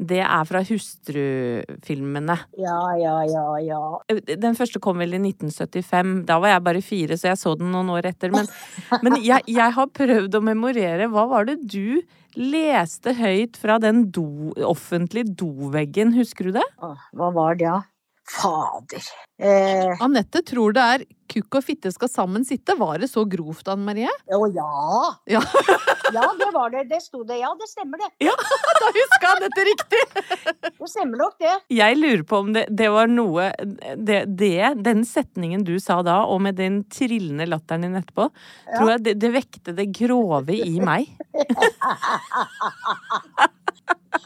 det 0.00 0.22
er 0.24 0.44
fra 0.48 0.62
Hustrufilmene. 0.66 2.36
Ja, 2.60 2.78
ja, 3.00 3.16
ja, 3.28 3.46
ja. 3.64 3.80
Den 4.36 4.56
første 4.58 4.80
kom 4.82 5.00
vel 5.02 5.16
i 5.16 5.20
1975. 5.22 6.22
Da 6.28 6.38
var 6.42 6.54
jeg 6.56 6.64
bare 6.66 6.84
fire, 6.84 7.18
så 7.18 7.30
jeg 7.32 7.40
så 7.40 7.54
den 7.58 7.72
noen 7.74 7.90
år 7.96 8.10
etter. 8.12 8.32
Men, 8.34 8.48
men 9.04 9.18
jeg, 9.24 9.44
jeg 9.50 9.76
har 9.76 9.90
prøvd 9.96 10.38
å 10.40 10.44
memorere. 10.44 11.08
Hva 11.12 11.26
var 11.30 11.48
det 11.48 11.58
du 11.68 12.00
leste 12.36 13.14
høyt 13.16 13.56
fra 13.56 13.78
den 13.82 14.06
do, 14.12 14.52
offentlige 14.66 15.30
doveggen? 15.40 16.12
Husker 16.16 16.50
du 16.50 16.58
det? 16.58 16.66
Hva 17.16 17.30
var 17.36 17.56
det, 17.60 17.70
da? 17.70 17.82
Fader. 18.26 19.02
Eh, 19.38 20.02
Anette 20.02 20.40
tror 20.42 20.72
det 20.74 20.82
er 20.82 21.04
kukk 21.30 21.58
og 21.58 21.64
fitte 21.66 21.90
skal 21.94 22.08
sammen 22.10 22.44
sitte. 22.46 22.74
Var 22.78 23.02
det 23.02 23.08
så 23.10 23.22
grovt, 23.28 23.68
Anne 23.70 23.86
Marie? 23.86 24.10
Å 24.34 24.48
ja. 24.54 24.70
Ja. 25.36 25.42
Ja, 26.14 26.22
det 26.38 26.46
var 26.54 26.70
det. 26.70 26.84
Det 26.86 27.00
sto 27.02 27.24
det. 27.26 27.40
Ja, 27.40 27.48
det 27.58 27.66
stemmer 27.66 27.98
det. 27.98 28.06
Ja, 28.22 28.34
Da 28.80 28.90
huska 28.94 29.30
Anette 29.34 29.64
riktig! 29.66 30.02
Det 30.76 30.90
stemmer 30.92 31.18
nok 31.18 31.34
det. 31.42 31.54
Jeg 31.74 31.96
lurer 31.98 32.22
på 32.22 32.38
om 32.44 32.52
det, 32.54 32.62
det 32.70 32.86
var 32.94 33.10
noe 33.10 33.48
det, 33.98 34.20
det, 34.38 34.52
Den 34.86 35.02
setningen 35.08 35.64
du 35.66 35.74
sa 35.82 35.98
da, 36.06 36.20
og 36.30 36.38
med 36.44 36.60
den 36.60 36.84
trillende 36.92 37.48
latteren 37.50 37.88
din 37.88 37.98
etterpå, 37.98 38.28
tror 38.70 38.92
jeg 38.92 39.02
det, 39.08 39.16
det 39.24 39.32
vekte 39.34 39.74
det 39.74 39.88
grove 39.98 40.54
i 40.54 40.78
meg. 40.78 41.10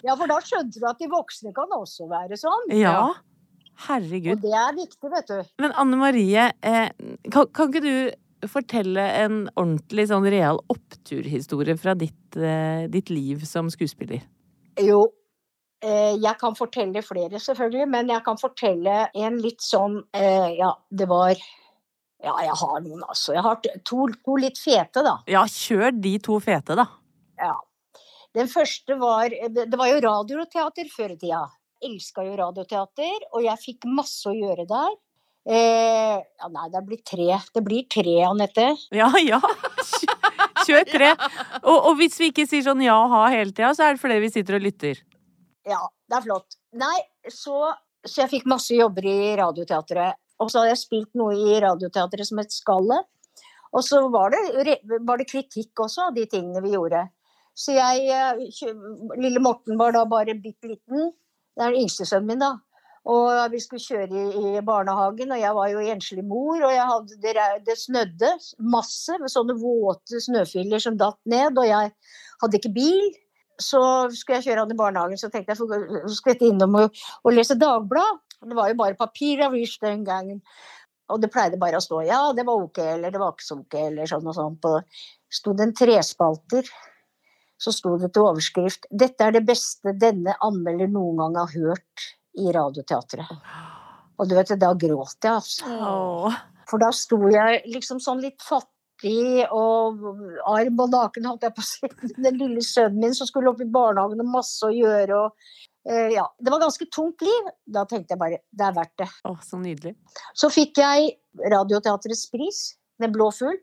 Ja, 0.04 0.16
for 0.16 0.28
da 0.28 0.36
skjønte 0.44 0.80
du 0.80 0.86
at 0.90 1.00
de 1.00 1.08
voksne 1.10 1.54
kan 1.56 1.72
også 1.76 2.10
være 2.10 2.36
sånn. 2.40 2.68
Ja. 2.76 3.08
Og 4.36 4.42
det 4.44 4.56
er 4.62 4.74
viktig, 4.76 5.12
vet 5.12 5.30
du. 5.30 5.38
Men 5.62 5.76
Anne 5.80 6.00
Marie, 6.00 6.48
eh, 6.62 6.90
kan, 7.32 7.48
kan 7.56 7.70
ikke 7.70 7.84
du 7.84 8.48
fortelle 8.48 9.04
en 9.20 9.40
ordentlig 9.52 10.06
sånn 10.10 10.26
real 10.32 10.60
oppturhistorie 10.72 11.76
fra 11.80 11.94
ditt, 11.98 12.36
eh, 12.36 12.86
ditt 12.92 13.10
liv 13.12 13.44
som 13.48 13.68
skuespiller? 13.72 14.22
Jo, 14.80 15.02
eh, 15.84 16.16
jeg 16.16 16.36
kan 16.40 16.56
fortelle 16.56 17.02
flere 17.04 17.40
selvfølgelig, 17.40 17.88
men 17.88 18.12
jeg 18.12 18.24
kan 18.24 18.40
fortelle 18.40 19.08
en 19.14 19.40
litt 19.40 19.64
sånn 19.64 20.02
Ja, 20.14 20.74
det 20.90 21.08
var 21.08 21.34
Ja, 22.20 22.34
jeg 22.44 22.52
har 22.52 22.80
noen, 22.84 23.00
altså. 23.08 23.32
Jeg 23.32 23.42
har 23.42 23.56
to, 23.64 24.06
to 24.12 24.34
litt 24.36 24.58
fete, 24.60 25.00
da. 25.00 25.14
Ja, 25.26 25.46
kjør 25.48 25.94
de 26.04 26.18
to 26.20 26.36
fete, 26.44 26.76
da. 26.76 26.84
Ja. 27.40 27.54
Den 28.36 28.46
første 28.46 28.98
var 29.00 29.32
Det 29.32 29.70
det 29.72 29.78
var 29.80 29.88
jo 29.88 30.02
radio 30.04 30.42
og 30.42 30.50
teater 30.52 30.90
før 30.92 31.14
i 31.14 31.16
tida. 31.16 31.46
Elska 31.86 32.24
jo 32.26 32.34
radioteater, 32.38 33.28
og 33.32 33.44
jeg 33.44 33.62
fikk 33.62 33.86
masse 33.88 34.28
å 34.28 34.34
gjøre 34.36 34.66
der. 34.68 34.96
Eh, 35.48 36.16
ja, 36.20 36.48
nei, 36.52 36.66
det 36.72 36.82
blir 36.86 37.00
tre. 37.06 37.28
Det 37.54 37.62
blir 37.64 37.86
tre, 37.90 38.16
Anette. 38.28 38.66
Ja, 38.94 39.08
ja. 39.22 39.40
Kjør 40.66 40.84
tre. 40.88 41.12
Og, 41.62 41.76
og 41.76 41.94
hvis 42.00 42.18
vi 42.20 42.30
ikke 42.30 42.46
sier 42.48 42.66
sånn 42.66 42.82
ja 42.84 42.98
og 43.00 43.14
ha 43.14 43.28
hele 43.32 43.54
tida, 43.54 43.72
så 43.76 43.86
er 43.86 43.96
det 43.96 44.02
fordi 44.02 44.18
vi 44.22 44.32
sitter 44.32 44.58
og 44.58 44.66
lytter. 44.66 45.00
Ja, 45.68 45.80
det 46.08 46.18
er 46.18 46.26
flott. 46.26 46.58
Nei, 46.80 46.98
så, 47.32 47.72
så 48.04 48.24
jeg 48.24 48.32
fikk 48.34 48.50
masse 48.50 48.76
jobber 48.76 49.06
i 49.08 49.32
Radioteatret. 49.40 50.20
Og 50.40 50.52
så 50.52 50.60
hadde 50.60 50.74
jeg 50.74 50.82
spilt 50.84 51.16
noe 51.18 51.36
i 51.36 51.56
Radioteatret 51.62 52.28
som 52.28 52.40
het 52.40 52.54
Skallet. 52.54 53.08
Og 53.76 53.84
så 53.86 54.02
var 54.10 54.34
det, 54.34 54.80
var 55.06 55.20
det 55.20 55.28
kritikk 55.30 55.82
også 55.84 56.08
av 56.08 56.16
de 56.16 56.24
tingene 56.30 56.62
vi 56.64 56.74
gjorde. 56.74 57.04
Så 57.54 57.74
jeg 57.76 58.06
eh, 58.08 58.70
Lille 59.20 59.42
Morten 59.42 59.78
var 59.78 59.94
da 59.94 60.04
bare 60.08 60.34
bitte 60.38 60.70
liten. 60.70 61.10
Det 61.56 61.64
er 61.64 61.72
den 61.72 61.84
yngste 61.84 62.06
sønnen 62.08 62.30
min, 62.30 62.42
da. 62.42 62.56
Og 63.10 63.52
vi 63.52 63.60
skulle 63.62 63.80
kjøre 63.80 64.24
i, 64.36 64.60
barnehagen, 64.64 65.32
og 65.32 65.40
jeg 65.40 65.56
var 65.56 65.70
jo 65.72 65.84
enslig 65.94 66.24
mor. 66.26 66.60
Og 66.66 66.76
hadde, 66.92 67.16
det, 67.66 67.76
snødde 67.80 68.34
masse, 68.60 69.16
med 69.22 69.32
sånne 69.32 69.56
våte 69.60 70.20
snøfiller 70.20 70.82
som 70.82 70.98
datt 71.00 71.18
ned. 71.24 71.56
Og 71.56 71.68
jeg 71.68 71.92
hadde 72.42 72.60
ikke 72.60 72.74
bil. 72.76 73.06
Så 73.60 73.80
skulle 74.16 74.40
jeg 74.40 74.50
kjøre 74.50 74.64
han 74.64 74.72
i 74.72 74.76
barnehagen, 74.78 75.20
så 75.20 75.28
tenkte 75.28 75.52
jeg 75.52 75.60
jeg 75.60 76.12
skulle 76.16 76.48
innom 76.48 76.78
og, 76.80 77.00
og 77.24 77.34
lese 77.36 77.58
Dagblad. 77.60 78.22
Det 78.40 78.56
var 78.56 78.70
jo 78.70 78.76
bare 78.78 78.96
papiravis 78.96 79.74
den 79.82 80.04
gangen. 80.06 80.40
Og 81.12 81.20
det 81.20 81.28
pleide 81.32 81.58
bare 81.60 81.80
å 81.80 81.84
stå 81.84 82.04
ja, 82.06 82.20
det 82.36 82.46
var 82.48 82.62
ok, 82.62 82.78
eller 82.94 83.12
det 83.12 83.20
var 83.20 83.34
ikke 83.34 83.44
så 83.44 83.58
ok, 83.58 83.76
eller 83.88 84.08
sånn 84.08 84.30
og 84.30 84.36
sånn. 84.36 84.56
På, 84.62 84.78
sto 85.30 85.52
det 85.56 85.66
en 85.66 85.76
trespalter, 85.76 86.70
så 87.60 87.72
sto 87.74 87.96
det 88.00 88.12
til 88.14 88.26
overskrift 88.28 88.88
'Dette 88.90 89.26
er 89.26 89.36
det 89.36 89.44
beste 89.48 89.92
denne 90.00 90.36
anmelder 90.40 90.88
noen 90.88 91.20
gang 91.20 91.38
har 91.42 91.52
hørt 91.52 92.06
i 92.38 92.48
Radioteatret'. 92.56 93.34
Og 94.20 94.28
du 94.28 94.34
vet, 94.36 94.52
da 94.60 94.72
gråt 94.76 95.16
jeg, 95.24 95.32
altså. 95.32 95.64
Åh. 95.66 96.40
For 96.68 96.80
da 96.80 96.90
sto 96.94 97.18
jeg 97.32 97.62
liksom 97.72 98.00
sånn 98.04 98.20
litt 98.20 98.42
fattig 98.44 99.46
og 99.48 100.04
arm 100.46 100.82
og 100.84 100.92
naken, 100.92 101.24
holdt 101.26 101.46
jeg 101.48 101.56
på 101.56 101.64
å 101.64 101.68
si. 101.68 101.90
Den 102.20 102.36
lille 102.36 102.60
sønnen 102.64 103.00
min 103.00 103.16
som 103.16 103.28
skulle 103.28 103.50
opp 103.50 103.62
i 103.64 103.68
barnehagen 103.68 104.20
og 104.20 104.32
masse 104.38 104.64
å 104.66 104.74
gjøre. 104.74 105.24
og 105.24 105.58
Uh, 105.88 106.12
ja, 106.12 106.26
Det 106.38 106.52
var 106.52 106.60
ganske 106.60 106.84
tungt 106.92 107.22
liv. 107.24 107.46
Da 107.64 107.86
tenkte 107.88 108.12
jeg 108.12 108.20
bare 108.20 108.42
det 108.52 108.64
er 108.66 108.74
verdt 108.76 108.98
det. 109.00 109.08
Oh, 109.24 109.38
så 109.40 109.56
nydelig. 109.56 109.94
Så 110.36 110.50
fikk 110.52 110.76
jeg 110.76 111.14
Radioteatrets 111.40 112.26
pris, 112.28 112.58
Den 113.00 113.14
blå 113.14 113.30
fugl, 113.32 113.56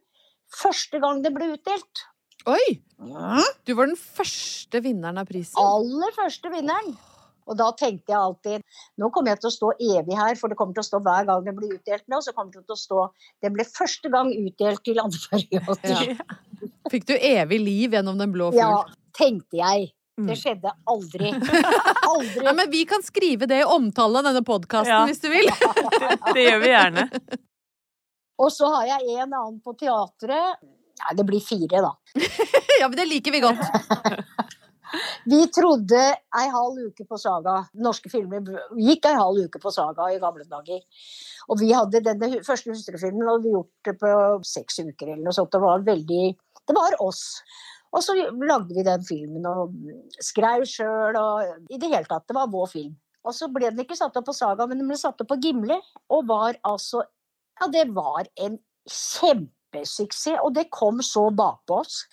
første 0.49 0.97
gang 1.03 1.21
det 1.21 1.29
ble 1.35 1.51
utdelt. 1.53 2.07
Oi! 2.47 2.79
Du 3.67 3.73
var 3.75 3.89
den 3.89 3.97
første 3.99 4.79
vinneren 4.83 5.19
av 5.21 5.27
prisen. 5.29 5.57
Aller 5.59 6.13
første 6.15 6.51
vinneren. 6.53 6.95
Og 7.47 7.55
da 7.55 7.69
tenkte 7.79 8.11
jeg 8.11 8.19
alltid 8.19 8.63
nå 8.99 9.07
kommer 9.15 9.31
jeg 9.31 9.39
til 9.43 9.49
å 9.49 9.55
stå 9.55 9.69
evig 9.79 10.17
her, 10.19 10.33
for 10.39 10.51
det 10.51 10.57
kommer 10.59 10.75
til 10.75 10.83
å 10.83 10.87
stå 10.89 10.99
hver 11.05 11.27
gang 11.29 11.45
det 11.45 11.53
blir 11.55 11.75
utdelt 11.77 12.03
nå. 12.11 12.19
Så 12.23 12.33
kommer 12.35 12.51
det 12.55 12.65
til 12.67 12.75
å 12.75 12.79
stå 12.79 13.03
det 13.43 13.51
ble 13.55 13.65
første 13.67 14.11
gang 14.11 14.31
utdelt 14.35 14.83
til 14.83 14.99
andre 15.03 15.21
periode. 15.31 15.93
Ja. 15.93 16.65
Fikk 16.91 17.07
du 17.07 17.15
evig 17.15 17.61
liv 17.63 17.95
gjennom 17.95 18.19
Den 18.19 18.33
blå 18.35 18.49
fugl? 18.51 18.59
Ja, 18.59 18.83
tenkte 19.15 19.59
jeg. 19.61 19.91
Mm. 20.17 20.31
Det 20.31 20.37
skjedde 20.39 20.71
aldri. 20.89 21.29
Aldri. 22.07 22.41
Ja, 22.47 22.53
men 22.57 22.71
vi 22.71 22.79
kan 22.89 23.03
skrive 23.05 23.45
det 23.45 23.59
i 23.61 23.67
omtalen 23.69 24.17
av 24.17 24.31
denne 24.31 24.41
podkasten 24.47 24.89
Ja. 24.89 25.03
hvis 25.05 25.21
du 25.21 25.27
vil. 25.29 25.45
Det 26.33 26.45
gjør 26.47 26.63
vi 26.63 26.71
gjerne. 26.71 27.03
Og 28.41 28.49
så 28.53 28.69
har 28.73 28.87
jeg 28.95 29.13
en 29.13 29.27
annen 29.27 29.59
på 29.61 29.75
teatret. 29.77 30.57
Nei, 30.97 31.15
det 31.17 31.25
blir 31.27 31.43
fire, 31.43 31.83
da. 31.89 31.95
Ja, 32.77 32.85
men 32.85 32.97
det 32.99 33.07
liker 33.09 33.33
vi 33.33 33.39
godt. 33.41 33.63
Vi 35.27 35.39
trodde 35.51 35.99
ei 36.39 36.45
halv 36.51 36.77
uke 36.89 37.03
på 37.07 37.17
Saga. 37.19 37.57
Norske 37.83 38.09
filmer 38.11 38.45
gikk 38.79 39.07
ei 39.09 39.15
halv 39.17 39.47
uke 39.47 39.59
på 39.59 39.71
Saga 39.73 40.07
i 40.13 40.19
gamle 40.21 40.45
dager. 40.47 40.83
Og 41.51 41.59
vi 41.59 41.73
hadde 41.75 42.03
denne 42.05 42.39
første 42.45 42.71
hustrufilmen 42.71 43.27
hadde 43.27 43.43
vi 43.43 43.55
gjort 43.55 43.89
det 43.89 43.95
på 43.99 44.11
seks 44.47 44.79
uker 44.83 45.11
eller 45.11 45.25
noe 45.25 45.35
sånt. 45.35 45.51
Det 45.51 45.63
var 45.63 45.83
veldig 45.87 46.21
Det 46.67 46.75
var 46.75 46.95
oss. 47.03 47.41
Og 47.95 48.03
så 48.03 48.15
lagde 48.15 48.75
vi 48.75 48.83
den 48.83 49.03
filmen 49.07 49.45
og 49.47 49.75
skrev 50.23 50.65
sjøl 50.67 51.15
og 51.19 51.71
I 51.71 51.79
det 51.79 51.91
hele 51.91 52.07
tatt. 52.07 52.27
Det 52.27 52.35
var 52.35 52.51
vår 52.51 52.71
film. 52.71 52.95
Og 53.27 53.35
så 53.35 53.49
ble 53.51 53.69
den 53.71 53.83
ikke 53.83 53.97
satt 53.99 54.15
opp 54.15 54.27
på 54.29 54.35
Saga, 54.35 54.67
men 54.67 54.79
den 54.79 54.87
ble 54.87 54.99
satt 54.99 55.19
opp 55.23 55.31
på 55.31 55.39
Gimle. 55.43 55.79
Og 56.11 56.27
var 56.31 56.59
altså 56.67 57.03
Ja, 57.57 57.67
det 57.73 57.87
var 57.89 58.27
en 58.37 58.59
kjempesuksess, 59.67 60.39
og 60.43 60.55
det 60.55 60.69
kom 60.69 61.01
så 61.01 61.29
bakpå 61.31 61.81
oss. 61.81 62.05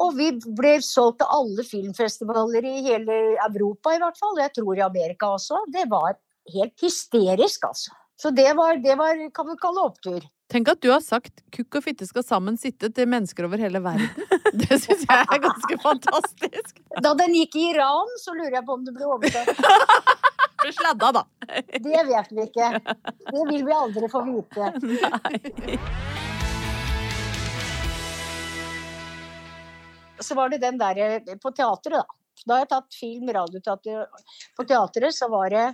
Og 0.00 0.16
vi 0.16 0.32
ble 0.56 0.80
solgt 0.82 1.20
til 1.20 1.28
alle 1.30 1.64
filmfestivaler 1.64 2.64
i 2.64 2.82
hele 2.82 3.36
Europa 3.48 3.94
i 3.94 4.00
hvert 4.00 4.18
fall, 4.18 4.36
og 4.36 4.42
jeg 4.42 4.54
tror 4.56 4.76
i 4.76 4.86
Amerika 4.86 5.26
også. 5.36 5.64
Det 5.72 5.88
var 5.90 6.16
helt 6.52 6.74
hysterisk, 6.80 7.64
altså. 7.64 7.92
Så 8.16 8.30
det 8.30 8.54
var, 8.54 8.76
det 8.76 8.96
var 8.98 9.16
kan 9.34 9.48
vi 9.48 9.56
kalle 9.60 9.82
opptur. 9.82 10.22
Tenk 10.52 10.68
at 10.68 10.82
du 10.82 10.90
har 10.92 11.00
sagt 11.00 11.40
'kukk 11.50 11.78
og 11.78 11.82
fitte 11.82 12.06
skal 12.06 12.22
sammen 12.22 12.58
sitte' 12.60 12.92
til 12.92 13.08
mennesker 13.08 13.44
over 13.44 13.56
hele 13.56 13.80
verden. 13.80 14.08
Det 14.52 14.76
syns 14.82 15.06
jeg 15.08 15.24
er 15.32 15.40
ganske 15.40 15.78
fantastisk. 15.80 16.76
Da 17.00 17.14
den 17.14 17.32
gikk 17.32 17.56
i 17.56 17.70
Iran, 17.72 18.08
så 18.20 18.34
lurer 18.36 18.58
jeg 18.58 18.66
på 18.66 18.74
om 18.76 18.84
det 18.84 18.92
ble 18.92 19.06
overtatt. 19.06 19.48
Du 20.62 20.70
sladda, 20.70 21.08
da. 21.12 21.22
Det 21.74 22.02
vet 22.06 22.28
vi 22.30 22.44
ikke. 22.46 22.68
Det 23.32 23.46
vil 23.48 23.64
vi 23.66 23.72
aldri 23.74 24.10
få 24.12 24.22
vite. 24.28 24.70
Så 30.22 30.36
var 30.38 30.52
det 30.52 30.62
den 30.62 30.78
der 30.80 31.20
på 31.42 31.52
teatret, 31.54 32.00
da. 32.00 32.04
Da 32.46 32.54
har 32.54 32.62
jeg 32.62 32.70
tatt 32.72 32.96
film, 32.96 33.28
radioteater. 33.34 34.06
På 34.56 34.64
teatret 34.66 35.14
så 35.14 35.28
var 35.30 35.52
det 35.52 35.66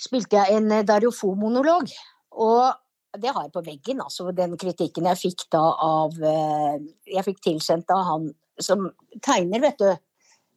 spilte 0.00 0.38
jeg 0.38 0.58
en 0.58 0.86
Dariofo-monolog. 0.86 1.92
Og 2.36 3.20
det 3.20 3.32
har 3.32 3.46
jeg 3.46 3.54
på 3.54 3.64
veggen, 3.64 4.02
altså 4.04 4.32
den 4.36 4.56
kritikken 4.60 5.08
jeg 5.08 5.20
fikk 5.22 5.46
da 5.54 5.62
av 5.80 6.18
eh, 6.20 6.74
Jeg 7.08 7.24
fikk 7.24 7.38
tilsendt 7.46 7.92
av 7.94 8.02
han 8.10 8.26
som 8.60 8.90
tegner, 9.24 9.62
vet 9.64 9.80
du. 9.80 9.88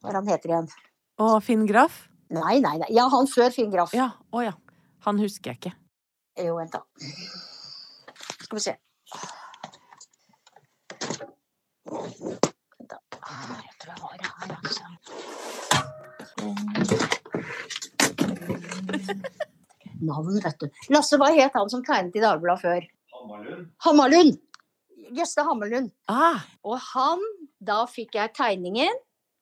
Hva 0.03 0.15
han 0.15 0.27
heter 0.27 0.53
igjen? 0.53 0.69
Og 1.23 1.37
Finn 1.43 1.65
Graff? 1.67 2.05
Nei, 2.31 2.59
nei, 2.63 2.75
nei. 2.81 2.89
Ja, 2.95 3.07
han 3.11 3.27
før 3.31 3.51
Finn 3.55 3.71
Graff. 3.73 3.95
Ja, 3.95 4.11
å 4.31 4.43
ja. 4.43 4.53
Han 5.07 5.19
husker 5.19 5.53
jeg 5.53 5.59
ikke. 5.59 5.73
Jo, 6.39 6.59
vent 6.59 6.75
da. 6.75 6.83
Skal 8.43 8.59
vi 8.59 8.63
se. 8.63 8.75
Vent. 13.29 13.61
Jeg 13.65 13.75
tror 13.79 13.91
jeg 13.93 13.99
har 14.03 14.15
det 14.19 14.29
her, 14.39 14.49
altså. 14.57 14.85
Navn, 19.99 20.39
vet 20.43 20.59
du. 20.63 20.67
Lasse, 20.93 21.17
hva 21.19 21.29
het 21.35 21.53
han 21.57 21.69
som 21.71 21.83
tegnet 21.85 22.15
i 22.17 22.23
Dagbladet 22.23 22.63
før? 22.63 22.81
Hammarlund. 23.19 23.65
Hammarlund. 23.85 24.39
Ah, 26.09 26.39
Og 26.63 26.79
han, 26.93 27.19
da 27.59 27.85
fikk 27.89 28.15
jeg 28.17 28.33
tegningen 28.37 28.93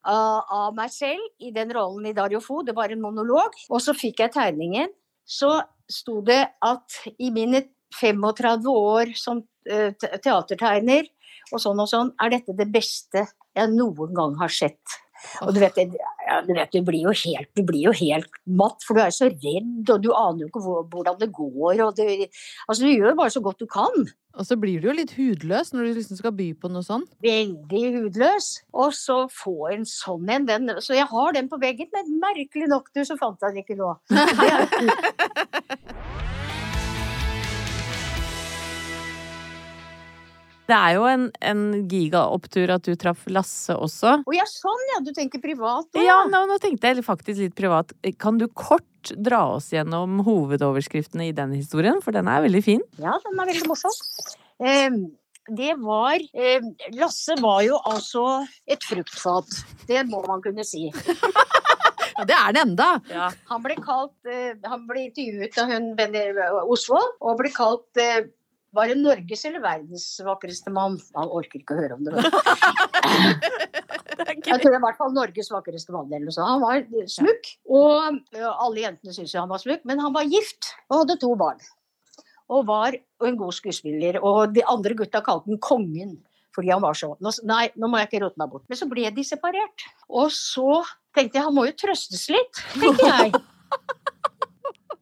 av, 0.08 0.44
av 0.50 0.76
meg 0.76 0.90
selv 0.92 1.20
i 1.40 1.50
den 1.54 1.72
rollen 1.76 2.06
i 2.10 2.16
Dario 2.16 2.40
Fo. 2.44 2.62
Det 2.66 2.74
var 2.76 2.92
en 2.92 3.02
monolog. 3.04 3.50
Og 3.70 3.80
så 3.84 3.92
fikk 3.96 4.20
jeg 4.24 4.34
tegningen. 4.36 4.88
Så 5.28 5.62
sto 5.88 6.20
det 6.24 6.42
at 6.64 7.00
i 7.16 7.30
mine 7.32 7.62
35 7.94 8.68
år 8.68 9.14
som 9.16 9.40
uh, 9.40 9.90
teatertegner 9.96 11.08
og 11.52 11.60
sånn 11.62 11.80
og 11.80 11.88
sånn, 11.88 12.10
er 12.20 12.32
dette 12.34 12.52
det 12.56 12.68
beste 12.72 13.24
jeg 13.58 13.74
noen 13.74 14.16
gang 14.16 14.38
har 14.40 14.52
sett. 14.52 14.98
Og 15.42 15.54
du 15.54 15.60
vet, 15.60 15.78
ja, 15.78 16.40
du, 16.46 16.52
vet 16.54 16.72
du, 16.72 16.82
blir 16.86 17.02
jo 17.08 17.12
helt, 17.24 17.50
du 17.58 17.64
blir 17.66 17.88
jo 17.88 17.92
helt 17.96 18.30
matt, 18.46 18.84
for 18.86 18.96
du 18.96 19.02
er 19.02 19.14
så 19.14 19.26
redd, 19.30 19.90
og 19.90 20.04
du 20.04 20.12
aner 20.14 20.44
jo 20.44 20.50
ikke 20.50 20.62
hvordan 20.92 21.18
det 21.20 21.30
går. 21.34 21.82
Og 21.84 21.98
det, 21.98 22.28
altså, 22.68 22.84
du 22.84 22.90
gjør 22.92 23.18
bare 23.18 23.34
så 23.34 23.42
godt 23.44 23.62
du 23.62 23.66
kan. 23.70 24.08
Og 24.38 24.46
så 24.46 24.54
blir 24.60 24.78
du 24.78 24.86
jo 24.86 24.94
litt 24.94 25.16
hudløs 25.16 25.72
når 25.74 25.88
du 25.88 25.98
liksom 25.98 26.20
skal 26.20 26.36
by 26.38 26.52
på 26.62 26.70
noe 26.70 26.86
sånt. 26.86 27.10
veldig 27.24 27.84
hudløs. 27.96 28.52
Og 28.78 28.94
så 28.94 29.24
få 29.32 29.72
en 29.74 29.88
sånn 29.88 30.30
en. 30.30 30.46
Den, 30.48 30.76
så 30.84 30.94
jeg 30.94 31.10
har 31.10 31.34
den 31.34 31.50
på 31.50 31.58
veggen, 31.62 31.90
men 31.94 32.20
merkelig 32.22 32.70
nok 32.70 32.92
du, 32.94 33.02
så 33.08 33.18
fant 33.18 33.42
jeg 33.42 33.58
den 33.58 33.66
ikke 33.66 33.80
nå. 33.80 33.96
Det 40.68 40.76
er, 40.76 40.94
jo 40.98 41.06
en, 41.08 41.28
en 41.40 41.62
gigaopptur 41.88 42.74
at 42.74 42.84
du 42.84 42.92
traff 43.00 43.22
Lasse 43.32 43.72
også. 43.72 44.18
Å 44.20 44.34
ja, 44.36 44.44
sånn 44.48 44.90
ja, 44.92 45.00
du 45.04 45.14
tenker 45.16 45.40
privat 45.40 45.88
nå, 45.96 46.02
Ja, 46.04 46.18
nå, 46.28 46.42
nå 46.50 46.58
tenkte 46.60 46.92
jeg 46.92 47.04
faktisk 47.06 47.40
litt 47.40 47.56
privat. 47.56 47.94
Kan 48.20 48.40
du 48.40 48.44
kort 48.52 48.84
dra 49.16 49.46
oss 49.54 49.70
gjennom 49.72 50.20
hovedoverskriftene 50.26 51.30
i 51.30 51.36
den 51.36 51.54
historien? 51.56 52.02
For 52.04 52.12
den 52.12 52.28
er 52.28 52.44
veldig 52.44 52.62
fin. 52.66 52.84
Ja, 53.00 53.16
den 53.24 53.40
er 53.40 53.48
veldig 53.48 53.70
morsom. 53.70 53.96
Eh, 54.60 55.00
det 55.56 55.72
var 55.80 56.20
eh, 56.36 56.68
Lasse 56.98 57.38
var 57.40 57.62
jo 57.64 57.80
altså 57.88 58.26
et 58.68 58.84
fruktfat. 58.84 59.62
Det 59.88 60.04
må 60.10 60.20
man 60.28 60.44
kunne 60.44 60.68
si. 60.68 60.90
Ja, 62.18 62.24
det 62.26 62.34
er 62.34 62.54
det 62.54 62.62
enda! 62.64 62.86
Han 63.46 63.60
ble 63.62 63.76
kalt 63.78 64.26
eh, 64.26 64.56
Han 64.66 64.88
ble 64.88 65.04
intervjuet 65.04 65.58
av 65.62 65.68
hun 65.70 65.92
Benny 65.94 66.24
Osvold, 66.66 67.12
og 67.22 67.38
ble 67.38 67.52
kalt 67.54 68.00
eh, 68.02 68.24
var 68.76 68.90
det 68.90 68.98
Norges 69.00 69.44
eller 69.48 69.62
verdens 69.64 70.06
vakreste 70.24 70.70
mann? 70.74 70.98
Han 71.16 71.30
orker 71.32 71.62
ikke 71.62 71.76
å 71.76 71.80
høre 71.80 71.96
om 71.96 72.04
det. 72.04 72.12
Jeg 74.48 74.60
tror 74.60 74.70
det 74.70 74.76
er 74.76 74.80
i 74.80 74.84
hvert 74.84 74.98
fall 75.00 75.14
Norges 75.16 75.50
vakreste 75.52 75.94
mann. 75.94 76.12
eller 76.12 76.28
noe. 76.28 76.46
Han 76.50 76.62
var 76.62 76.84
smukk, 77.08 77.50
og 77.70 78.20
alle 78.36 78.84
jentene 78.84 79.14
syntes 79.14 79.34
jo 79.34 79.42
han 79.42 79.52
var 79.52 79.62
smukk, 79.62 79.84
men 79.88 80.02
han 80.04 80.14
var 80.14 80.28
gift 80.28 80.72
og 80.88 81.02
hadde 81.02 81.18
to 81.22 81.32
barn. 81.40 81.60
Og 82.48 82.64
var 82.68 82.96
en 82.96 83.36
god 83.40 83.56
skuespiller. 83.56 84.20
Og 84.24 84.54
de 84.56 84.64
andre 84.64 84.96
gutta 84.96 85.20
kalte 85.24 85.50
han 85.50 85.60
Kongen. 85.64 86.16
Fordi 86.56 86.72
han 86.72 86.82
var 86.82 86.96
så 86.96 87.12
Nei, 87.46 87.68
nå 87.76 87.90
må 87.90 88.00
jeg 88.00 88.08
ikke 88.08 88.22
rote 88.24 88.40
meg 88.40 88.50
bort. 88.50 88.64
Men 88.68 88.80
så 88.80 88.88
ble 88.90 89.10
de 89.14 89.24
separert. 89.26 89.84
Og 90.08 90.32
så 90.34 90.80
tenkte 91.16 91.38
jeg 91.38 91.44
han 91.44 91.54
må 91.54 91.68
jo 91.68 91.76
trøstes 91.76 92.28
litt, 92.32 92.62
tenkte 92.74 93.06
jeg. 93.06 93.32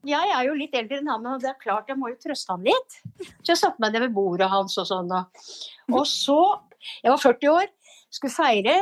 Jeg 0.06 0.32
er 0.36 0.46
jo 0.46 0.54
litt 0.54 0.74
eldre 0.78 1.00
enn 1.00 1.08
han, 1.10 1.22
men 1.24 1.40
det 1.42 1.50
er 1.50 1.62
klart 1.62 1.88
jeg 1.90 1.98
må 1.98 2.12
jo 2.12 2.18
trøste 2.22 2.52
han 2.52 2.66
litt. 2.66 2.98
Så 3.42 3.52
jeg 3.52 3.60
satte 3.60 3.82
meg 3.82 3.94
ned 3.94 4.06
ved 4.06 4.14
bordet 4.14 4.48
hans 4.52 4.76
og 4.78 4.86
sånn. 4.88 5.10
Og, 5.10 6.04
så 6.06 6.38
Jeg 7.02 7.10
var 7.10 7.18
40 7.18 7.50
år, 7.50 7.70
skulle 8.14 8.34
feire. 8.34 8.76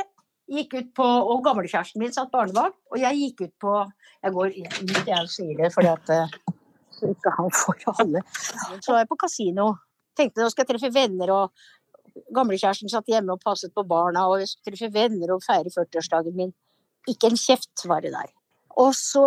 Gikk 0.53 0.75
ut 0.77 0.91
på, 0.99 1.05
og 1.05 1.41
gamlekjæresten 1.47 2.03
min 2.03 2.13
satt 2.13 2.29
barnevakt, 2.35 2.77
og 2.93 3.01
jeg 3.01 3.17
gikk 3.17 3.47
ut 3.47 3.55
på 3.65 3.77
Jeg 4.25 4.35
går 4.35 4.53
ut, 4.59 5.09
jeg 5.09 5.31
sier 5.33 5.57
det, 5.57 5.71
fordi 5.73 5.89
at 5.89 6.13
eh, 6.13 6.35
så 6.93 7.11
ikke 7.13 7.33
han 7.39 7.51
får 7.53 7.87
alle. 7.95 8.23
Så 8.85 8.93
var 8.93 9.03
jeg 9.03 9.11
på 9.11 9.21
kasino. 9.25 9.71
Tenkte 10.17 10.45
nå 10.45 10.51
skal 10.53 10.65
jeg 10.65 10.75
treffe 10.75 10.93
venner, 10.95 11.33
og 11.33 12.29
gamlekjæresten 12.37 12.93
satt 12.93 13.09
hjemme 13.11 13.35
og 13.35 13.43
passet 13.45 13.73
på 13.75 13.87
barna, 13.89 14.29
og 14.29 14.43
jeg 14.43 14.53
skulle 14.53 14.77
treffe 14.77 14.93
venner 14.95 15.35
og 15.35 15.43
feire 15.45 15.73
40-årsdagen 15.73 16.37
min. 16.37 16.55
Ikke 17.11 17.33
en 17.33 17.41
kjeft 17.41 17.85
var 17.89 18.05
det 18.05 18.15
der. 18.15 18.31
Og 18.81 18.95
så 18.97 19.25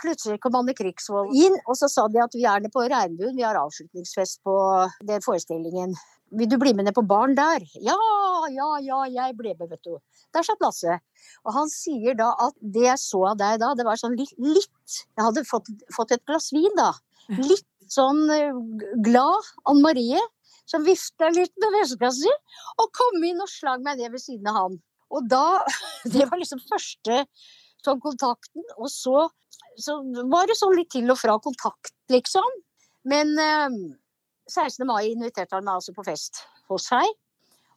plutselig 0.00 0.40
kom 0.42 0.56
Anne 0.58 0.74
Krigsvold 0.76 1.34
inn, 1.36 1.54
og 1.68 1.78
så 1.78 1.88
sa 1.90 2.06
de 2.10 2.20
at 2.22 2.34
vi 2.36 2.44
er 2.48 2.62
nede 2.62 2.72
på 2.74 2.84
Regnbuen, 2.90 3.36
vi 3.36 3.46
har 3.46 3.58
avslutningsfest 3.60 4.42
på 4.46 4.56
den 5.06 5.24
forestillingen. 5.24 5.94
Vil 6.34 6.50
du 6.50 6.56
bli 6.58 6.72
med 6.74 6.88
ned 6.88 6.96
på 6.96 7.04
baren 7.06 7.36
der? 7.38 7.62
Ja, 7.84 7.98
ja, 8.50 8.68
ja, 8.82 9.00
jeg 9.10 9.36
ble 9.38 9.52
med, 9.58 9.68
vet 9.70 9.86
du. 9.86 9.98
Der 10.34 10.46
satt 10.46 10.62
Lasse. 10.64 10.98
Og 11.44 11.54
han 11.54 11.70
sier 11.70 12.16
da 12.18 12.32
at 12.42 12.56
det 12.58 12.88
jeg 12.88 13.02
så 13.02 13.20
av 13.30 13.38
deg 13.38 13.60
da, 13.62 13.74
det 13.78 13.86
var 13.86 14.00
sånn 14.00 14.16
litt, 14.18 14.32
litt 14.40 14.96
Jeg 15.14 15.22
hadde 15.22 15.44
fått, 15.48 15.70
fått 15.94 16.16
et 16.16 16.24
glass 16.26 16.50
vin 16.54 16.74
da. 16.78 16.90
Litt 17.38 17.68
sånn 17.92 18.24
eh, 18.32 18.56
glad 19.04 19.52
Anne 19.70 19.84
Marie, 19.84 20.22
som 20.70 20.84
vifta 20.86 21.28
litt 21.32 21.52
med 21.60 21.76
veska 21.76 22.10
og 22.80 22.90
kom 22.96 23.24
inn 23.28 23.42
og 23.44 23.50
slang 23.52 23.84
meg 23.84 24.00
ned 24.00 24.14
ved 24.14 24.22
siden 24.22 24.48
av 24.50 24.58
han. 24.62 24.78
Og 25.14 25.28
da 25.30 25.62
Det 26.14 26.26
var 26.30 26.40
liksom 26.40 26.62
første 26.66 27.24
sånn 27.86 28.02
kontakten, 28.02 28.64
og 28.78 28.88
så, 28.92 29.26
så 29.80 29.98
var 30.32 30.48
det 30.48 30.58
sånn 30.58 30.76
litt 30.78 30.92
til 30.94 31.10
og 31.12 31.20
fra 31.20 31.36
kontakt, 31.42 31.94
liksom. 32.12 32.48
Men 33.08 33.34
eh, 33.40 33.76
16. 34.50 34.86
mai 34.88 35.10
inviterte 35.10 35.56
han 35.56 35.66
meg 35.66 35.80
altså 35.80 35.94
på 35.96 36.06
fest 36.06 36.44
hos 36.70 36.88
seg. 36.92 37.12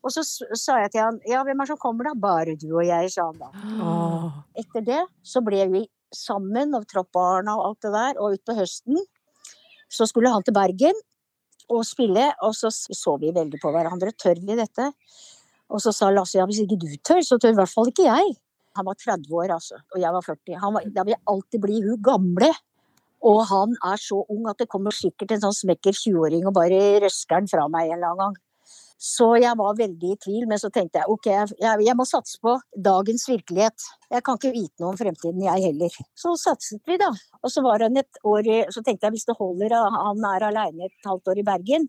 Og 0.05 0.13
så 0.13 0.23
sa 0.23 0.77
jeg 0.83 0.93
til 0.93 1.03
han 1.03 1.17
ja, 1.27 1.41
hvem 1.43 1.59
er 1.59 1.67
det 1.67 1.73
som 1.73 1.81
kommer 1.81 2.07
da? 2.07 2.13
Bare 2.21 2.55
du 2.59 2.69
og 2.69 2.85
jeg, 2.85 3.11
sa 3.11 3.27
han 3.27 3.39
da. 3.41 3.49
Oh. 3.83 4.27
Etter 4.55 4.85
det 4.85 5.03
så 5.25 5.41
ble 5.43 5.65
vi 5.73 5.83
sammen 6.15 6.75
og 6.77 6.85
Troppbarna 6.87 7.57
og 7.57 7.65
alt 7.71 7.87
det 7.87 7.93
der, 7.95 8.19
og 8.21 8.37
utpå 8.37 8.55
høsten 8.55 9.01
så 9.91 10.07
skulle 10.07 10.31
han 10.31 10.43
til 10.43 10.55
Bergen 10.55 10.95
og 11.71 11.83
spille, 11.87 12.29
og 12.43 12.53
så 12.55 12.71
så 12.71 13.15
vi 13.19 13.33
veldig 13.35 13.59
på 13.59 13.71
hverandre. 13.73 14.13
Tør 14.15 14.39
vi 14.39 14.55
dette? 14.55 14.91
Og 15.67 15.81
så 15.83 15.91
sa 15.95 16.11
Lasse 16.11 16.39
ja, 16.39 16.45
hvis 16.47 16.61
ikke 16.63 16.79
du 16.79 16.87
tør, 17.03 17.23
så 17.23 17.39
tør 17.39 17.55
i 17.55 17.59
hvert 17.59 17.71
fall 17.71 17.91
ikke 17.91 18.07
jeg. 18.07 18.35
Han 18.77 18.87
var 18.87 18.97
30 19.03 19.37
år, 19.41 19.53
altså, 19.57 19.81
og 19.93 20.01
jeg 20.01 20.15
var 20.15 20.25
40. 20.25 20.57
Han 20.63 20.75
var, 20.77 20.89
da 20.95 21.05
vil 21.05 21.15
jeg 21.15 21.25
alltid 21.33 21.63
bli 21.63 21.83
hun 21.85 22.01
gamle. 22.05 22.51
Og 23.27 23.39
han 23.49 23.73
er 23.89 24.01
så 24.01 24.19
ung 24.29 24.45
at 24.49 24.59
det 24.61 24.69
kommer 24.69 24.93
sikkert 24.93 25.33
en 25.33 25.47
sånn 25.47 25.55
smekker 25.57 25.95
20-åring 25.95 26.45
og 26.45 26.53
bare 26.57 26.99
røsker 27.01 27.41
den 27.41 27.49
fra 27.49 27.65
meg 27.73 27.89
en 27.89 27.97
eller 27.97 28.11
annen 28.13 28.27
gang. 28.27 28.43
Så 28.97 29.35
jeg 29.37 29.53
var 29.59 29.75
veldig 29.77 30.09
i 30.09 30.17
tvil, 30.17 30.45
men 30.49 30.57
så 30.57 30.71
tenkte 30.73 31.03
jeg 31.03 31.13
ok, 31.13 31.27
jeg, 31.29 31.81
jeg 31.85 31.95
må 31.97 32.05
satse 32.09 32.39
på 32.41 32.55
dagens 32.73 33.27
virkelighet. 33.29 33.85
Jeg 34.09 34.25
kan 34.25 34.39
ikke 34.39 34.53
vite 34.55 34.81
noe 34.81 34.95
om 34.95 34.97
fremtiden, 34.97 35.43
jeg 35.45 35.65
heller. 35.67 35.97
Så 36.17 36.33
satset 36.41 36.81
vi, 36.89 36.97
da. 36.97 37.11
Og 37.43 37.53
så 37.53 37.61
var 37.65 37.85
han 37.85 38.01
et 38.01 38.21
år 38.25 38.49
Så 38.73 38.81
tenkte 38.81 39.05
jeg 39.05 39.17
hvis 39.17 39.27
det 39.29 39.37
holder, 39.37 39.77
han 39.77 40.25
er 40.33 40.47
aleine 40.49 40.89
et 40.89 41.09
halvt 41.09 41.29
år 41.33 41.43
i 41.43 41.45
Bergen. 41.45 41.85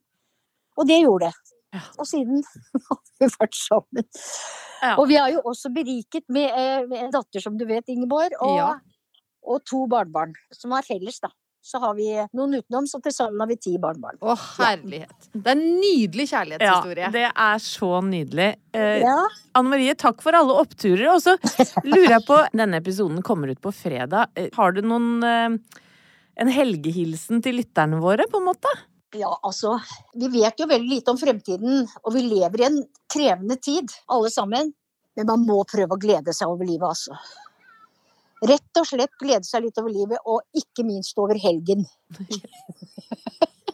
Og 0.76 0.88
det 0.88 1.00
gjorde 1.00 1.30
det. 1.30 1.56
Og 1.98 2.06
siden 2.08 2.40
har 2.88 3.00
vi 3.20 3.28
vært 3.34 3.58
sammen. 3.58 4.06
Ja. 4.82 4.94
Og 4.96 5.08
vi 5.10 5.18
er 5.20 5.34
jo 5.34 5.42
også 5.50 5.72
beriket 5.74 6.24
med, 6.32 6.48
eh, 6.54 6.86
med 6.88 7.02
en 7.08 7.12
datter, 7.18 7.42
som 7.44 7.58
du 7.58 7.66
vet, 7.68 7.84
Ingeborg, 7.92 8.32
og, 8.40 8.56
Ja. 8.56 8.70
og 9.48 9.64
to 9.68 9.86
barnebarn, 9.90 10.32
som 10.54 10.72
er 10.72 10.82
felles, 10.86 11.20
da. 11.20 11.28
så 11.68 11.80
har 11.82 11.92
vi 11.98 12.06
noen 12.32 12.54
utenom, 12.62 12.86
så 12.88 12.96
til 13.02 13.12
sammen 13.12 13.42
har 13.42 13.48
vi 13.50 13.56
ti 13.60 13.74
barnebarn. 13.82 14.16
Å, 14.24 14.32
herlighet. 14.56 15.26
Det 15.34 15.50
er 15.50 15.56
en 15.58 15.64
nydelig 15.82 16.24
kjærlighetshistorie. 16.30 17.02
Ja, 17.04 17.10
det 17.12 17.24
er 17.28 17.58
så 17.60 17.90
nydelig. 18.06 18.46
Eh, 18.72 19.00
Ja, 19.02 19.16
Anne 19.58 19.68
Marie, 19.74 19.92
takk 19.98 20.22
for 20.24 20.32
alle 20.38 20.54
oppturer. 20.62 21.10
Og 21.12 21.20
så 21.20 21.34
lurer 21.84 22.14
jeg 22.14 22.24
på 22.30 22.38
Denne 22.62 22.78
episoden 22.80 23.20
kommer 23.26 23.50
ut 23.52 23.60
på 23.60 23.74
fredag. 23.74 24.30
Eh, 24.38 24.48
Har 24.56 24.72
du 24.72 24.80
noen 24.86 25.10
eh, 25.26 25.58
En 26.40 26.48
helgehilsen 26.54 27.42
til 27.44 27.58
lytterne 27.60 28.00
våre, 28.00 28.24
på 28.30 28.38
en 28.40 28.46
måte? 28.48 28.72
Ja, 29.16 29.30
altså. 29.42 29.78
Vi 30.14 30.28
vet 30.32 30.60
jo 30.60 30.66
veldig 30.68 30.88
lite 30.90 31.12
om 31.14 31.18
fremtiden, 31.20 31.84
og 32.04 32.14
vi 32.14 32.24
lever 32.26 32.60
i 32.60 32.66
en 32.68 32.80
krevende 33.12 33.56
tid, 33.56 33.92
alle 34.12 34.30
sammen. 34.32 34.72
Men 35.16 35.26
man 35.26 35.44
må 35.48 35.62
prøve 35.66 35.96
å 35.96 36.00
glede 36.00 36.34
seg 36.36 36.50
over 36.50 36.68
livet, 36.68 36.88
altså. 36.88 37.16
Rett 38.46 38.78
og 38.78 38.86
slett 38.86 39.14
glede 39.18 39.42
seg 39.48 39.64
litt 39.64 39.78
over 39.80 39.90
livet, 39.90 40.20
og 40.28 40.44
ikke 40.54 40.84
minst 40.86 41.18
over 41.18 41.38
helgen. 41.42 41.82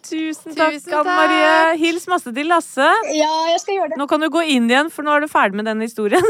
Tusen 0.04 0.54
takk, 0.56 0.78
Anne 0.92 1.04
Marie. 1.16 1.52
Hils 1.80 2.06
masse 2.08 2.32
til 2.36 2.48
Lasse. 2.48 2.86
Ja, 3.16 3.32
jeg 3.50 3.60
skal 3.62 3.78
gjøre 3.78 3.92
det. 3.92 3.98
Nå 4.00 4.06
kan 4.08 4.24
du 4.24 4.28
gå 4.32 4.44
inn 4.54 4.68
igjen, 4.70 4.92
for 4.92 5.04
nå 5.04 5.16
er 5.16 5.24
du 5.24 5.28
ferdig 5.32 5.60
med 5.60 5.68
den 5.68 5.84
historien. 5.84 6.24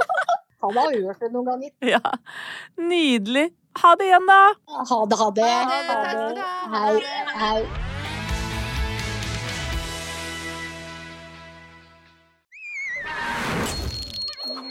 Han 0.64 0.76
har 0.76 0.92
hørt 0.92 1.22
det 1.24 1.30
noen 1.32 1.46
ganger. 1.54 1.70
ja. 1.94 2.02
Nydelig. 2.76 3.46
Ha 3.80 3.94
det 3.96 4.10
igjen, 4.10 4.26
da. 4.28 4.40
Ha 4.90 5.00
det, 5.08 5.20
ha 5.20 5.30
det. 5.38 5.46
Ha 5.46 5.78
det, 5.86 6.10
Ha 6.74 6.82
det. 6.98 7.06
Hei, 7.38 7.62
hei. 7.70 7.89